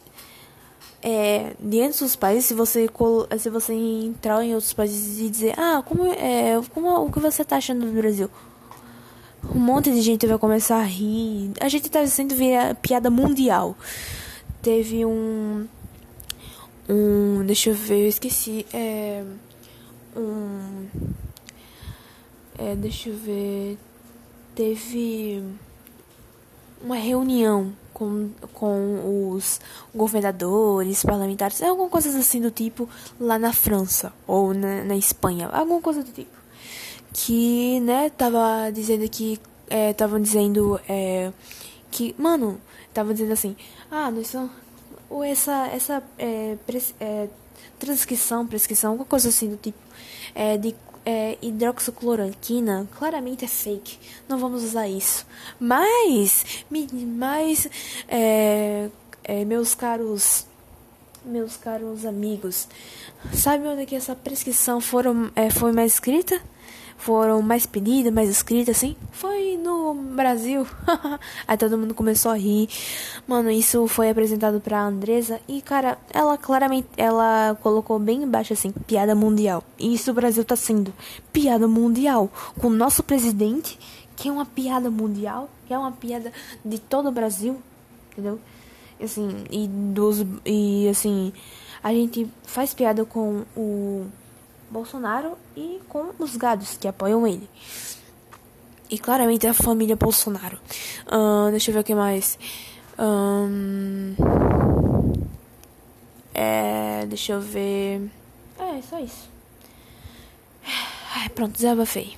É, 1.02 1.54
dentro 1.60 2.00
dos 2.00 2.16
países, 2.16 2.46
se 2.46 2.54
você, 2.56 2.90
se 3.38 3.50
você 3.52 3.74
entrar 3.74 4.44
em 4.44 4.56
outros 4.56 4.74
países 4.74 5.20
e 5.20 5.30
dizer, 5.30 5.54
ah, 5.58 5.84
como 5.86 6.08
é, 6.12 6.60
como, 6.74 7.06
o 7.06 7.12
que 7.12 7.20
você 7.20 7.46
tá 7.46 7.58
achando 7.58 7.86
do 7.86 7.92
Brasil? 7.94 8.30
Um 9.54 9.60
monte 9.60 9.92
de 9.92 10.02
gente 10.02 10.26
vai 10.26 10.38
começar 10.40 10.78
a 10.78 10.84
rir. 10.84 11.52
A 11.62 11.70
gente 11.70 11.90
tá 11.90 12.06
sendo 12.08 12.34
piada 12.82 13.10
mundial. 13.12 13.78
Teve 14.62 15.06
um 15.06 15.68
um. 16.90 17.46
Deixa 17.46 17.70
eu 17.70 17.76
ver, 17.76 18.04
eu 18.04 18.10
esqueci. 18.10 18.66
É. 18.74 19.24
Um. 20.16 20.88
É, 22.58 22.76
deixa 22.76 23.10
eu 23.10 23.16
ver. 23.18 23.78
Teve 24.56 25.44
uma 26.82 26.96
reunião 26.96 27.74
com, 27.94 28.30
com 28.54 29.32
os 29.34 29.60
governadores, 29.94 31.04
parlamentares, 31.04 31.62
alguma 31.64 31.90
coisa 31.90 32.16
assim 32.18 32.40
do 32.40 32.52
tipo 32.52 32.88
lá 33.20 33.40
na 33.40 33.52
França 33.52 34.14
ou 34.28 34.54
na, 34.54 34.84
na 34.84 34.96
Espanha, 34.96 35.48
alguma 35.50 35.82
coisa 35.82 36.04
do 36.04 36.12
tipo. 36.12 36.38
Que, 37.14 37.80
né, 37.80 38.10
tava 38.12 38.70
dizendo 38.72 39.10
que. 39.10 39.40
É, 39.70 39.94
tava 39.94 40.20
dizendo. 40.20 40.80
É, 40.88 41.32
que, 41.90 42.16
mano, 42.18 42.62
tava 42.94 43.14
dizendo 43.14 43.34
assim: 43.34 43.56
ah, 43.90 44.12
nós 44.12 44.28
somos. 44.28 44.52
Ou 45.10 45.24
essa, 45.24 45.68
essa 45.68 46.04
é, 46.18 46.58
pres, 46.66 46.94
é, 47.00 47.28
transcrição, 47.80 48.46
prescrição, 48.46 48.92
alguma 48.92 49.08
coisa 49.08 49.30
assim 49.30 49.50
do 49.50 49.58
tipo. 49.58 49.78
É, 50.36 50.58
de 50.58 50.76
é, 51.06 51.38
hidroxicloroquina 51.42 52.86
claramente 52.98 53.46
é 53.46 53.48
fake. 53.48 53.98
Não 54.28 54.38
vamos 54.38 54.62
usar 54.62 54.90
isso. 54.90 55.26
Mas, 55.58 56.66
mas 56.70 57.70
é, 58.10 58.90
é, 59.24 59.46
meus 59.46 59.74
caros, 59.74 60.46
meus 61.24 61.56
caros 61.56 62.06
amigos, 62.06 62.68
sabe 63.34 63.66
onde 63.68 63.86
que 63.86 63.96
essa 63.96 64.16
prescrição 64.16 64.82
foram, 64.82 65.32
é, 65.34 65.50
foi 65.50 65.72
mais 65.72 65.94
escrita? 65.94 66.42
Foram 66.98 67.42
mais 67.42 67.66
pedidas, 67.66 68.12
mais 68.12 68.30
escritas, 68.30 68.76
assim, 68.76 68.96
foi 69.12 69.58
no 69.58 69.94
Brasil. 69.94 70.68
Aí 71.48 71.56
todo 71.58 71.78
mundo 71.78 71.94
começou 71.94 72.32
a 72.32 72.38
rir. 72.38 72.68
Mano, 73.28 73.50
isso 73.52 73.88
foi 73.88 74.10
apresentado 74.10 74.60
pra 74.60 74.82
Andresa 74.82 75.40
e, 75.48 75.62
cara, 75.62 75.98
ela 76.12 76.38
claramente, 76.38 76.88
ela 76.98 77.58
colocou 77.62 78.00
bem 78.00 78.24
embaixo, 78.24 78.54
assim, 78.54 78.72
piada 78.72 79.16
mundial. 79.16 79.64
E 79.80 79.94
isso 79.94 80.12
o 80.12 80.14
Brasil 80.14 80.44
tá 80.44 80.56
sendo 80.56 80.94
piada 81.32 81.68
mundial. 81.68 82.30
Com 82.60 82.68
o 82.68 82.72
nosso 82.72 83.04
presidente, 83.04 83.80
que 84.16 84.28
é 84.28 84.32
uma 84.32 84.46
piada 84.46 84.90
mundial, 84.90 85.50
que 85.68 85.74
é 85.74 85.78
uma 85.78 85.92
piada 85.92 86.34
de 86.66 86.80
todo 86.80 87.10
o 87.10 87.12
Brasil, 87.12 87.62
entendeu? 88.12 88.40
Assim, 89.02 89.46
e 89.52 89.68
dos, 89.68 90.26
e 90.44 90.90
assim, 90.90 91.32
a 91.84 91.94
gente 91.94 92.28
faz 92.44 92.74
piada 92.74 93.06
com 93.06 93.44
o 93.56 94.08
Bolsonaro 94.70 95.38
e 95.56 95.82
com 95.88 96.12
os 96.20 96.36
gados 96.36 96.78
que 96.78 96.88
apoiam 96.88 97.26
ele. 97.26 97.50
E 98.90 98.98
claramente 98.98 99.46
a 99.48 99.54
família 99.54 99.96
Bolsonaro. 99.96 100.58
Uh, 101.08 101.52
deixa 101.52 101.72
eu 101.72 101.74
ver 101.74 101.80
o 101.82 101.84
que 101.84 101.96
mais. 101.96 102.38
Um, 102.98 104.16
é, 106.34 107.06
deixa 107.06 107.34
eu 107.34 107.42
ver. 107.42 108.10
É, 108.58 108.82
só 108.82 109.00
isso. 109.00 109.30
Ai, 111.16 111.30
pronto, 111.30 111.54
desabafei. 111.54 112.18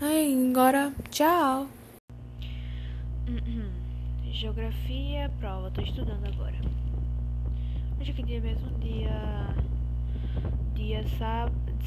Ai, 0.00 0.50
agora, 0.50 0.92
tchau. 1.10 1.66
Geografia, 4.32 5.30
prova, 5.40 5.70
tô 5.70 5.80
estudando 5.80 6.26
agora. 6.26 6.56
Hoje 7.98 8.12
que 8.12 8.22
dia 8.22 8.40
mesmo? 8.40 8.70
Dia 8.78 9.54
dia 10.76 11.02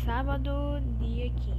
sábado, 0.03 0.81
dia 0.99 1.29
15. 1.29 1.53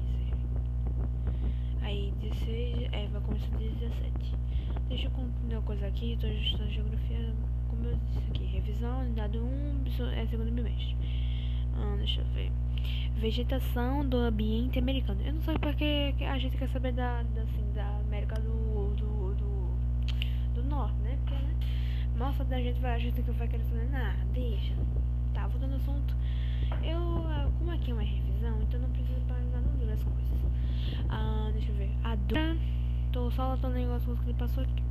Aí 1.80 2.12
16, 2.20 2.88
é, 2.92 3.06
vai 3.06 3.20
começar 3.22 3.56
dia 3.56 3.70
17. 3.70 4.36
Deixa 4.88 5.06
eu 5.06 5.10
concluir 5.12 5.54
uma 5.54 5.62
coisa 5.62 5.86
aqui, 5.86 6.14
estou 6.14 6.28
ajustando 6.28 6.70
geografia, 6.70 7.32
como 7.68 7.84
eu 7.86 7.96
disse 7.96 8.18
aqui, 8.28 8.44
revisão, 8.46 9.00
unidade 9.02 9.38
1, 9.38 9.84
é 10.12 10.26
segundo 10.26 10.50
bimestre. 10.50 10.96
Ah, 11.76 11.94
deixa 11.98 12.20
eu 12.20 12.26
ver. 12.34 12.50
Vegetação 13.14 14.06
do 14.06 14.16
ambiente 14.16 14.80
americano. 14.80 15.22
Eu 15.22 15.34
não 15.34 15.42
sei 15.42 15.56
porque 15.56 16.12
a 16.24 16.36
gente 16.36 16.56
quer 16.56 16.68
saber 16.70 16.92
da, 16.92 17.22
da, 17.22 17.42
assim, 17.42 17.72
da 17.72 17.86
América 18.00 18.40
do, 18.40 18.92
do, 18.96 19.34
do, 19.34 20.54
do 20.54 20.64
Norte, 20.68 20.96
né? 21.02 21.16
Porque, 21.24 21.34
né? 21.34 21.54
Nossa, 22.16 22.44
da 22.44 22.60
gente 22.60 22.80
vai, 22.80 22.96
a 22.96 22.98
gente 22.98 23.22
vai 23.22 23.46
querer 23.46 23.64
saber 23.64 23.88
nada, 23.88 24.18
deixa. 24.32 24.74
Tá, 25.32 25.46
voltando 25.46 25.74
ao 25.74 25.78
assunto. 25.78 26.19
Eu, 26.82 26.98
ah, 27.26 27.50
como 27.58 27.70
aqui 27.70 27.90
é 27.90 27.94
uma 27.94 28.02
revisão, 28.02 28.60
então 28.62 28.80
não 28.80 28.90
preciso 28.90 29.20
pagar 29.22 29.60
no 29.60 29.78
livro 29.78 29.94
as 29.94 30.02
coisas. 30.02 30.38
Ah, 31.08 31.50
deixa 31.52 31.70
eu 31.70 31.76
ver. 31.76 31.90
A 32.04 32.14
Druta, 32.14 32.56
tô 33.12 33.30
só 33.30 33.42
anotando 33.42 33.74
o 33.74 33.78
negócio 33.78 34.16
que 34.16 34.24
ele 34.24 34.34
passou 34.34 34.62
aqui. 34.62 34.82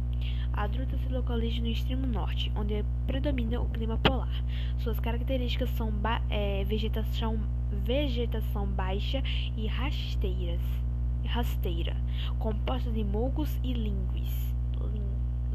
A 0.54 0.68
Druta 0.68 0.98
se 0.98 1.08
localiza 1.10 1.62
no 1.62 1.68
extremo 1.68 2.06
norte, 2.06 2.52
onde 2.56 2.84
predomina 3.08 3.62
o 3.62 3.70
clima 3.70 3.98
polar. 3.98 4.44
Suas 4.80 5.00
características 5.00 5.70
são 5.72 5.94
é, 6.30 6.64
vegetação, 6.66 7.40
vegetação 7.86 8.68
baixa 8.68 9.24
e 9.56 9.68
rasteiras, 9.68 10.62
rasteira, 11.26 11.96
composta 12.40 12.92
de 12.92 13.04
mogos 13.04 13.58
e 13.64 13.74
lingues. 13.74 14.54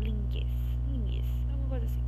Lingues. 0.00 0.48
Lingues. 0.90 1.26
Alguma 1.50 1.68
coisa 1.68 1.86
assim. 1.86 2.03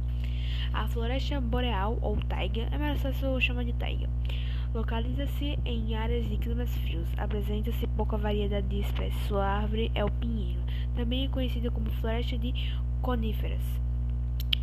A 0.76 0.86
floresta 0.88 1.40
boreal 1.40 1.98
ou 2.02 2.18
taiga, 2.28 2.68
é 2.70 2.76
mais 2.76 3.00
fácil 3.00 3.40
chamar 3.40 3.64
de 3.64 3.72
taiga. 3.72 4.10
Localiza-se 4.74 5.58
em 5.64 5.96
áreas 5.96 6.28
de 6.28 6.36
climas 6.36 6.68
frios. 6.76 7.08
Apresenta-se 7.16 7.86
pouca 7.86 8.18
variedade 8.18 8.68
de 8.68 8.80
espécies. 8.80 9.18
Sua 9.22 9.42
árvore 9.42 9.90
é 9.94 10.04
o 10.04 10.10
pinheiro, 10.10 10.60
também 10.94 11.24
é 11.24 11.28
conhecida 11.28 11.70
como 11.70 11.90
floresta 11.92 12.36
de 12.36 12.52
coníferas. 13.00 13.62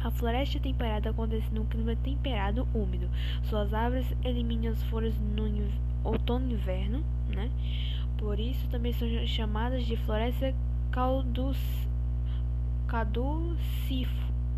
A 0.04 0.12
floresta 0.12 0.60
temperada 0.60 1.10
acontece 1.10 1.52
num 1.52 1.65
clima 1.65 1.95
temperado 1.95 2.67
úmido. 2.76 3.10
Suas 3.49 3.73
árvores 3.73 4.06
eliminam 4.23 4.71
as 4.71 4.84
folhas 4.84 5.19
no 5.19 5.49
outono 6.04 6.47
e 6.47 6.54
inverno, 6.54 7.04
né? 7.28 7.49
Por 8.19 8.39
isso 8.39 8.69
também 8.69 8.93
são 8.93 9.08
chamadas 9.26 9.84
de 9.84 9.97
floresta 9.97 10.54
caducif 10.91 11.58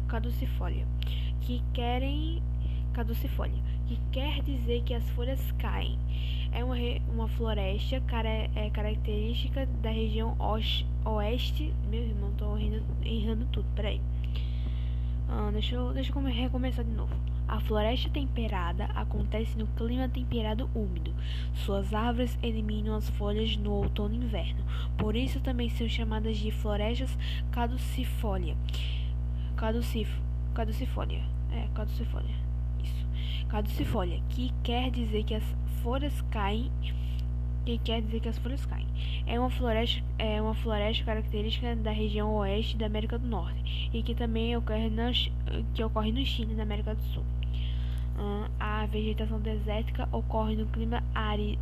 caducifólia 0.10 0.86
que 1.46 1.62
querem 1.74 2.42
caducifólia, 2.92 3.62
que 3.88 4.00
quer 4.12 4.42
dizer 4.42 4.82
que 4.84 4.94
as 4.94 5.08
folhas 5.12 5.40
caem. 5.60 5.98
É 6.52 6.64
uma, 6.64 6.76
uma 7.14 7.28
floresta 7.28 8.00
cara, 8.02 8.50
é 8.56 8.70
característica 8.72 9.68
da 9.82 9.90
região 9.92 10.36
oeste. 11.06 11.74
Meu 11.90 12.02
irmão, 12.02 12.32
tô 12.38 12.58
errando 12.58 13.46
tudo, 13.52 13.66
peraí. 13.76 14.02
Ah, 15.30 15.50
deixa, 15.52 15.76
eu, 15.76 15.94
deixa 15.94 16.12
eu 16.12 16.22
recomeçar 16.24 16.84
de 16.84 16.92
novo. 16.92 17.14
A 17.48 17.60
floresta 17.60 18.10
temperada 18.10 18.86
acontece 18.96 19.56
no 19.58 19.68
clima 19.68 20.10
temperado 20.10 20.68
úmido. 20.74 21.14
Suas 21.54 21.94
árvores 21.94 22.38
eliminam 22.42 22.96
as 22.96 23.08
folhas 23.12 23.56
no 23.56 23.72
outono 23.72 24.16
e 24.16 24.18
inverno. 24.18 24.64
Por 24.98 25.16
isso 25.16 25.40
também 25.42 25.70
são 25.70 25.88
chamadas 25.88 26.38
de 26.38 26.50
florestas 26.50 27.16
caducifólia. 27.52 28.56
Caducif, 29.56 30.10
caducifólia. 30.56 31.35
É, 31.56 31.68
caducifólia. 31.74 32.36
Isso. 32.84 33.48
Caducifólia, 33.48 34.22
que 34.30 34.52
quer 34.62 34.92
dizer 34.92 35.24
que 35.24 35.36
as 35.36 35.44
folhas 35.82 36.22
caem. 36.30 36.70
Que 37.66 37.78
quer 37.80 38.02
dizer 38.02 38.20
que 38.20 38.30
as 38.30 38.38
folhas 38.38 38.66
caem. 38.66 38.86
É 39.26 39.40
uma 39.40 39.50
floresta, 39.50 40.04
é 40.20 40.42
uma 40.42 40.54
floresta 40.54 41.04
característica 41.06 41.76
da 41.78 41.92
região 41.92 42.36
oeste 42.36 42.78
da 42.78 42.86
América 42.86 43.18
do 43.18 43.28
Norte 43.28 43.90
e 43.94 44.04
que 44.04 44.14
também 44.14 44.56
ocorre, 44.56 44.90
na, 44.90 45.12
que 45.74 45.84
ocorre 45.84 46.12
no 46.12 46.24
Chile, 46.26 46.54
na 46.54 46.64
América 46.64 46.94
do 46.94 47.02
Sul. 47.02 47.24
Uh, 48.18 48.50
a 48.60 48.86
vegetação 48.86 49.40
desértica 49.40 50.08
ocorre 50.12 50.56
no 50.56 50.66
clima 50.68 51.04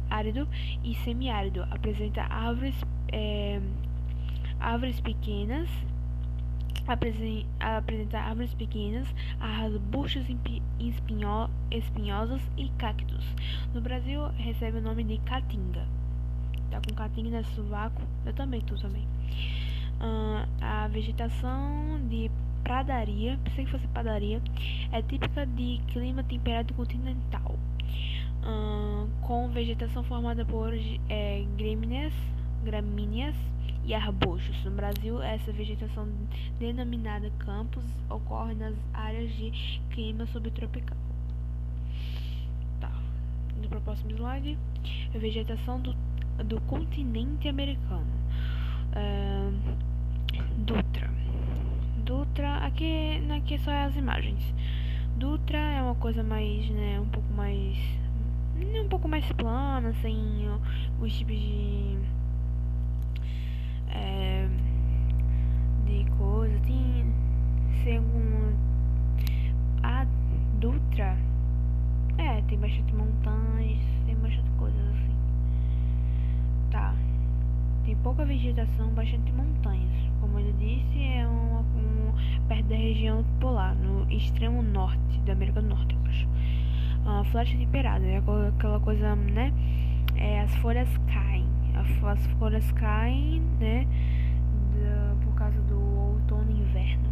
árido 0.10 0.48
e 0.84 0.96
semiárido. 1.04 1.64
Apresenta 1.72 2.24
árvores, 2.24 2.76
é, 3.12 3.62
árvores 4.60 5.00
pequenas 5.00 5.70
apresenta 6.88 8.20
árvores 8.20 8.54
pequenas, 8.54 9.08
arbustos 9.40 10.26
espinho, 10.80 11.50
espinhosos 11.72 12.42
e 12.58 12.70
cactos. 12.78 13.26
No 13.74 13.82
Brasil, 13.82 14.28
recebe 14.38 14.78
o 14.78 14.82
nome 14.82 15.04
de 15.04 15.18
caatinga. 15.20 15.86
Tá 16.70 16.82
com 16.82 16.96
caatinga 16.96 17.40
no 17.40 17.46
sovaco? 17.46 18.02
Eu 18.26 18.34
também, 18.34 18.62
tu 18.62 18.80
também. 18.80 19.04
Uh, 20.02 20.48
a 20.62 20.88
vegetação 20.88 22.00
de 22.10 22.30
pradaria, 22.64 23.38
pensei 23.44 23.66
que 23.66 23.72
fosse 23.72 23.88
padaria, 23.88 24.42
é 24.92 25.02
típica 25.02 25.46
de 25.46 25.80
clima 25.88 26.24
temperado 26.24 26.74
continental, 26.74 27.56
uh, 28.44 29.08
com 29.22 29.50
vegetação 29.50 30.04
formada 30.04 30.46
por 30.46 30.74
é, 31.10 31.46
gramíneas, 31.58 32.14
gramíneas 32.64 33.36
e 33.86 33.94
arbustos. 33.94 34.64
No 34.64 34.72
Brasil, 34.72 35.22
essa 35.22 35.52
vegetação 35.52 36.08
denominada 36.60 37.30
campos 37.40 37.84
ocorre 38.10 38.54
nas 38.56 38.76
áreas 38.94 39.32
de 39.36 39.52
clima 39.92 40.26
subtropical. 40.28 40.98
Tá. 42.80 42.92
Indo 43.58 43.68
para 43.68 43.80
o 43.80 43.82
próximo 43.82 44.12
slide. 44.12 44.58
A 45.14 45.18
vegetação 45.18 45.80
do, 45.80 45.96
do 46.46 46.60
continente 46.62 47.48
americano. 47.48 48.08
Uh, 48.96 49.94
Dutra. 50.58 51.10
Dutra, 52.06 52.58
aqui, 52.58 53.22
aqui 53.36 53.58
só 53.60 53.72
é 53.72 53.84
as 53.84 53.96
imagens. 53.96 54.54
Dutra 55.18 55.58
é 55.58 55.82
uma 55.82 55.96
coisa 55.96 56.24
mais, 56.24 56.70
né, 56.70 57.00
um 57.00 57.08
pouco 57.08 57.32
mais 57.34 57.78
um 58.56 58.88
pouco 58.88 59.08
mais 59.08 59.30
plana, 59.34 59.94
sem 60.02 60.16
os 61.02 61.14
tipos 61.18 61.36
de 61.36 61.98
é, 63.94 64.48
de 65.86 66.06
coisa, 66.18 66.58
tem 66.60 67.06
segundo 67.84 68.58
a 69.82 70.06
Dutra 70.60 71.18
é, 72.18 72.42
tem 72.48 72.58
bastante 72.58 72.94
montanhas, 72.96 73.84
tem 74.06 74.16
bastante 74.16 74.50
coisas 74.58 74.80
assim. 74.90 75.16
Tá. 76.72 76.96
Tem 77.86 77.96
pouca 77.98 78.24
vegetação, 78.24 78.90
bastante 78.90 79.32
montanhas. 79.34 79.92
Como 80.22 80.40
ele 80.40 80.54
disse, 80.54 81.04
é 81.04 81.28
um, 81.28 81.64
perto 82.48 82.66
da 82.66 82.76
região 82.76 83.26
polar, 83.40 83.76
no 83.76 84.10
extremo 84.12 84.62
norte 84.62 85.20
da 85.26 85.34
América 85.34 85.62
do 85.62 85.68
Norte, 85.68 85.96
eu 85.96 86.02
acho. 86.08 86.28
Floresta 87.30 87.58
temperada, 87.58 88.06
é 88.06 88.18
aquela 88.18 88.80
coisa, 88.80 89.16
né? 89.16 89.52
É, 90.16 90.42
as 90.42 90.56
folhas. 90.56 90.88
As 92.06 92.26
folhas 92.38 92.72
caem, 92.74 93.42
né? 93.60 93.88
por 95.24 95.34
causa 95.36 95.60
do 95.62 95.80
outono 95.80 96.52
e 96.52 96.62
inverno. 96.62 97.10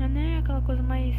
É, 0.00 0.08
né? 0.08 0.38
Aquela 0.38 0.60
coisa 0.62 0.82
mais. 0.82 1.14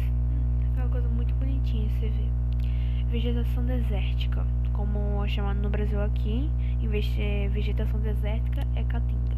Aquela 0.72 0.88
coisa 0.88 1.08
muito 1.08 1.34
bonitinha 1.34 1.88
você 1.88 2.08
vê. 2.08 3.08
Vegetação 3.10 3.64
desértica, 3.64 4.46
como 4.72 5.24
é 5.24 5.28
chamado 5.28 5.60
no 5.60 5.68
Brasil 5.68 6.00
aqui, 6.00 6.50
em 6.80 6.88
vez 6.88 7.04
de 7.04 7.48
vegetação 7.48 8.00
desértica, 8.00 8.66
é 8.74 8.82
caatinga. 8.84 9.36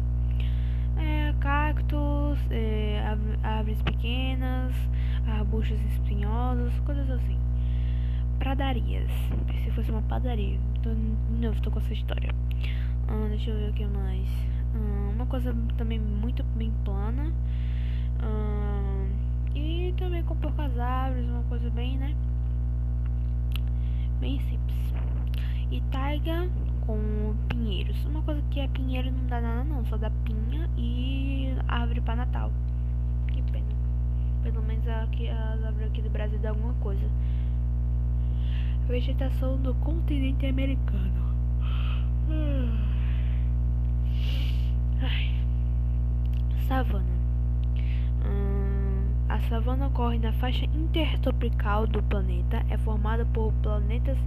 É, 0.97 1.33
cactos, 1.39 2.39
é, 2.49 3.03
árvores 3.43 3.81
pequenas, 3.81 4.73
arbustos 5.27 5.77
espinhosos, 5.91 6.79
coisas 6.81 7.09
assim. 7.09 7.37
Pradarias. 8.39 9.11
Se 9.63 9.71
fosse 9.71 9.91
uma 9.91 10.01
padaria. 10.03 10.57
Tô, 10.85 10.91
novo, 11.41 11.59
tô 11.61 11.71
com 11.71 11.79
essa 11.79 11.93
história. 11.93 12.29
Ah, 13.07 13.25
deixa 13.29 13.49
eu 13.49 13.57
ver 13.57 13.71
o 13.71 13.73
que 13.73 13.87
mais. 13.87 14.29
Ah, 14.75 15.09
uma 15.15 15.25
coisa 15.25 15.51
também 15.79 15.97
muito 15.99 16.43
bem 16.55 16.71
plana. 16.83 17.33
Ah, 18.19 19.07
e 19.55 19.95
também 19.97 20.21
com 20.21 20.35
poucas 20.35 20.77
árvores, 20.77 21.27
uma 21.27 21.41
coisa 21.45 21.71
bem, 21.71 21.97
né? 21.97 22.15
Bem 24.19 24.39
simples. 24.41 24.93
E 25.71 25.81
taiga 25.89 26.47
com 26.85 27.33
pinheiros. 27.49 28.05
Uma 28.05 28.21
coisa 28.21 28.43
que 28.51 28.59
é 28.59 28.67
pinheiro 28.67 29.11
não 29.11 29.25
dá 29.25 29.41
nada 29.41 29.63
não, 29.63 29.83
só 29.87 29.97
dá 29.97 30.11
pinha 30.23 30.69
e 30.77 31.51
árvore 31.67 32.01
para 32.01 32.17
Natal. 32.17 32.51
Que 33.33 33.41
pena. 33.51 33.65
Pelo 34.43 34.61
menos 34.61 34.87
aqui, 34.87 35.29
as 35.29 35.65
árvores 35.65 35.87
aqui 35.87 36.03
do 36.03 36.11
Brasil 36.11 36.37
dá 36.37 36.49
alguma 36.49 36.75
coisa. 36.75 37.09
Vegetação 38.87 39.57
do 39.57 39.73
continente 39.75 40.45
americano. 40.45 41.35
Ai. 45.01 45.35
Savana. 46.67 47.03
Hum, 48.25 49.07
a 49.27 49.39
savana 49.49 49.87
ocorre 49.87 50.19
na 50.19 50.31
faixa 50.33 50.65
intertropical 50.65 51.87
do 51.87 52.01
planeta. 52.03 52.63
É 52.69 52.77
formada 52.77 53.25
por 53.25 53.51
planetas, 53.63 54.17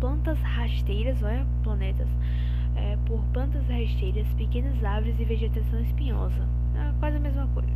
plantas 0.00 0.40
rasteiras, 0.40 1.22
olha, 1.22 1.46
planetas, 1.62 2.08
é, 2.74 2.96
por 3.06 3.22
plantas 3.32 3.66
rasteiras, 3.68 4.26
pequenas 4.36 4.82
árvores 4.82 5.18
e 5.20 5.24
vegetação 5.24 5.80
espinhosa. 5.80 6.48
É 6.74 6.92
quase 6.98 7.16
a 7.16 7.20
mesma 7.20 7.46
coisa. 7.48 7.72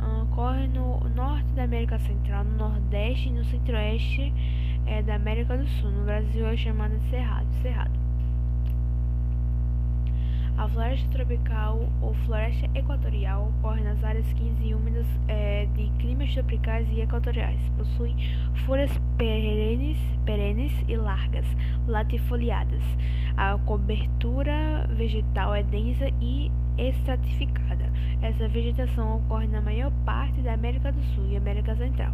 Hum, 0.00 0.22
ocorre 0.24 0.66
no 0.68 1.00
norte 1.16 1.50
da 1.52 1.64
América 1.64 1.98
Central, 1.98 2.44
no 2.44 2.56
nordeste 2.58 3.28
e 3.28 3.32
no 3.32 3.44
centro-oeste 3.44 4.32
é, 4.92 5.02
da 5.02 5.14
América 5.14 5.56
do 5.56 5.66
Sul. 5.66 5.90
No 5.90 6.04
Brasil 6.04 6.46
é 6.46 6.56
chamada 6.56 6.96
de 6.96 7.10
cerrado. 7.10 7.46
cerrado. 7.62 8.02
A 10.58 10.68
floresta 10.68 11.08
tropical 11.10 11.88
ou 12.02 12.14
floresta 12.26 12.68
equatorial 12.74 13.50
ocorre 13.58 13.82
nas 13.82 14.04
áreas 14.04 14.30
quentes 14.34 14.58
e 14.62 14.74
úmidas 14.74 15.06
é, 15.26 15.66
de 15.74 15.90
climas 15.98 16.32
tropicais 16.34 16.86
e 16.92 17.00
equatoriais. 17.00 17.58
Possui 17.76 18.14
folhas 18.66 18.90
perenes, 19.16 19.96
perenes 20.26 20.72
e 20.86 20.96
largas, 20.96 21.46
latifoliadas. 21.88 22.82
A 23.36 23.58
cobertura 23.64 24.86
vegetal 24.90 25.54
é 25.54 25.62
densa 25.62 26.08
e 26.20 26.52
estratificada. 26.76 27.90
Essa 28.20 28.46
vegetação 28.46 29.16
ocorre 29.16 29.48
na 29.48 29.60
maior 29.60 29.90
parte 30.04 30.40
da 30.42 30.52
América 30.52 30.92
do 30.92 31.02
Sul 31.14 31.26
e 31.28 31.36
América 31.36 31.74
Central. 31.74 32.12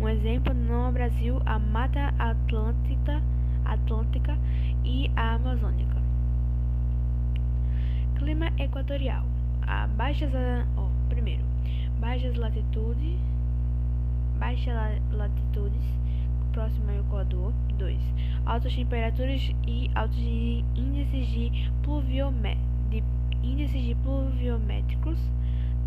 Um 0.00 0.08
exemplo 0.08 0.54
no 0.54 0.90
Brasil, 0.90 1.42
a 1.44 1.58
Mata 1.58 2.14
Atlântica, 2.18 3.22
Atlântica 3.66 4.34
e 4.82 5.10
a 5.14 5.34
Amazônica. 5.34 6.00
Clima 8.16 8.50
equatorial. 8.58 9.26
A 9.60 9.86
baixas, 9.88 10.32
oh, 10.78 10.88
primeiro, 11.10 11.44
baixas 12.00 12.34
latitudes, 12.36 13.20
baixas 14.38 14.74
latitudes, 15.12 15.84
próximo 16.50 16.90
ao 16.90 17.00
Equador. 17.00 17.52
2. 17.76 18.00
Altas 18.46 18.74
temperaturas 18.74 19.52
e 19.66 19.90
altos 19.94 20.18
índices 20.18 21.28
de, 21.28 21.70
pluviomé 21.82 22.56
de 22.88 23.04
índices 23.42 23.82
de 23.82 23.94
pluviométricos. 23.96 25.18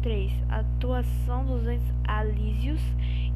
3. 0.04 0.32
Atuação 0.50 1.46
dos 1.46 1.68
entes 1.68 1.94
alísios 2.08 2.82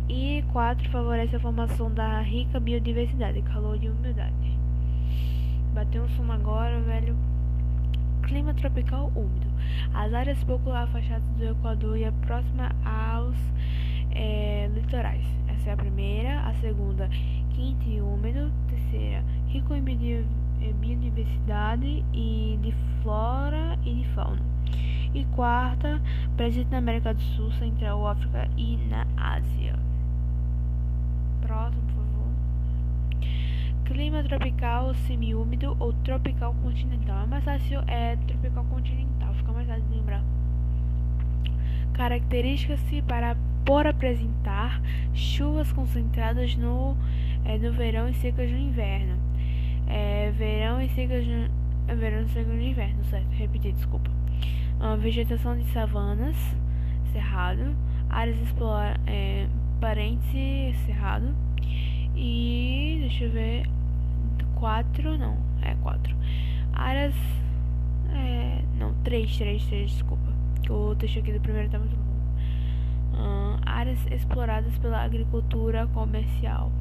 e 0.09 0.43
4. 0.51 0.89
Favorece 0.89 1.35
a 1.35 1.39
formação 1.39 1.91
da 1.91 2.21
rica 2.21 2.59
biodiversidade, 2.59 3.41
calor 3.41 3.81
e 3.81 3.89
umidade. 3.89 4.57
Bateu 5.73 6.03
um 6.03 6.09
sono 6.09 6.33
agora, 6.33 6.79
velho. 6.81 7.15
Clima 8.23 8.53
tropical 8.53 9.11
úmido. 9.15 9.47
As 9.93 10.13
áreas 10.13 10.43
pouco 10.43 10.69
afastadas 10.71 11.23
do 11.37 11.45
Equador 11.45 11.97
e 11.97 12.11
próxima 12.25 12.75
aos 12.83 13.37
é, 14.11 14.69
litorais. 14.73 15.25
Essa 15.47 15.69
é 15.69 15.73
a 15.73 15.77
primeira. 15.77 16.41
A 16.41 16.53
segunda, 16.55 17.07
quente 17.55 17.89
e 17.89 18.01
úmido. 18.01 18.51
Terceira, 18.67 19.23
rico 19.47 19.73
em 19.73 19.81
biodiversidade 19.81 22.03
e 22.13 22.59
de 22.61 22.73
flora 23.01 23.79
e 23.85 23.95
de 23.95 24.05
fauna. 24.09 24.41
E 25.13 25.23
quarta, 25.35 26.01
presente 26.35 26.69
na 26.69 26.79
América 26.79 27.13
do 27.13 27.21
Sul, 27.21 27.49
Central, 27.53 28.05
África 28.05 28.49
e 28.57 28.75
na 28.89 29.07
Ásia. 29.15 29.86
Próximo, 31.47 31.81
por 31.83 31.95
favor. 31.95 32.27
Clima 33.85 34.21
tropical 34.23 34.93
semiúmido 34.93 35.77
ou 35.79 35.93
tropical 35.93 36.53
continental. 36.61 37.23
É 37.23 37.25
mais 37.25 37.43
fácil, 37.45 37.79
é 37.87 38.17
tropical 38.27 38.65
continental, 38.65 39.33
fica 39.33 39.51
mais 39.53 39.65
fácil 39.65 39.83
de 39.85 39.95
lembrar. 39.95 40.23
Características-se 41.93 43.01
para 43.03 43.37
por 43.65 43.87
apresentar 43.87 44.81
chuvas 45.13 45.71
concentradas 45.71 46.55
no, 46.55 46.95
é, 47.45 47.57
no 47.57 47.71
verão 47.71 48.09
e 48.09 48.13
secas 48.13 48.51
no 48.51 48.57
inverno. 48.57 49.17
É, 49.87 50.31
verão 50.31 50.81
e 50.81 50.89
secas 50.89 51.25
no, 51.25 51.49
é, 51.87 51.95
verão 51.95 52.23
e 52.23 52.29
secas 52.29 52.53
no 52.53 52.61
inverno, 52.61 53.03
certo? 53.05 53.29
Repetir, 53.31 53.73
desculpa. 53.73 54.11
Uh, 54.79 54.97
vegetação 54.97 55.57
de 55.57 55.63
savanas, 55.71 56.35
cerrado, 57.11 57.75
áreas 58.09 58.37
exploradas, 58.39 59.01
é, 59.07 59.47
parêntese 59.79 60.75
cerrado. 60.85 61.33
E 62.15 62.97
deixa 63.01 63.25
eu 63.25 63.31
ver. 63.31 63.69
Quatro, 64.55 65.17
não, 65.17 65.37
é 65.61 65.75
quatro. 65.75 66.15
Áreas. 66.73 67.15
É, 68.11 68.61
não, 68.77 68.93
três, 69.03 69.37
três, 69.37 69.63
três, 69.65 69.91
desculpa. 69.91 70.33
O 70.69 70.95
texto 70.95 71.19
aqui 71.19 71.31
do 71.31 71.39
primeiro 71.39 71.69
tá 71.69 71.79
muito. 71.79 71.95
Uh, 71.95 73.59
áreas 73.65 73.99
exploradas 74.11 74.77
pela 74.79 75.03
agricultura 75.03 75.87
comercial. 75.87 76.71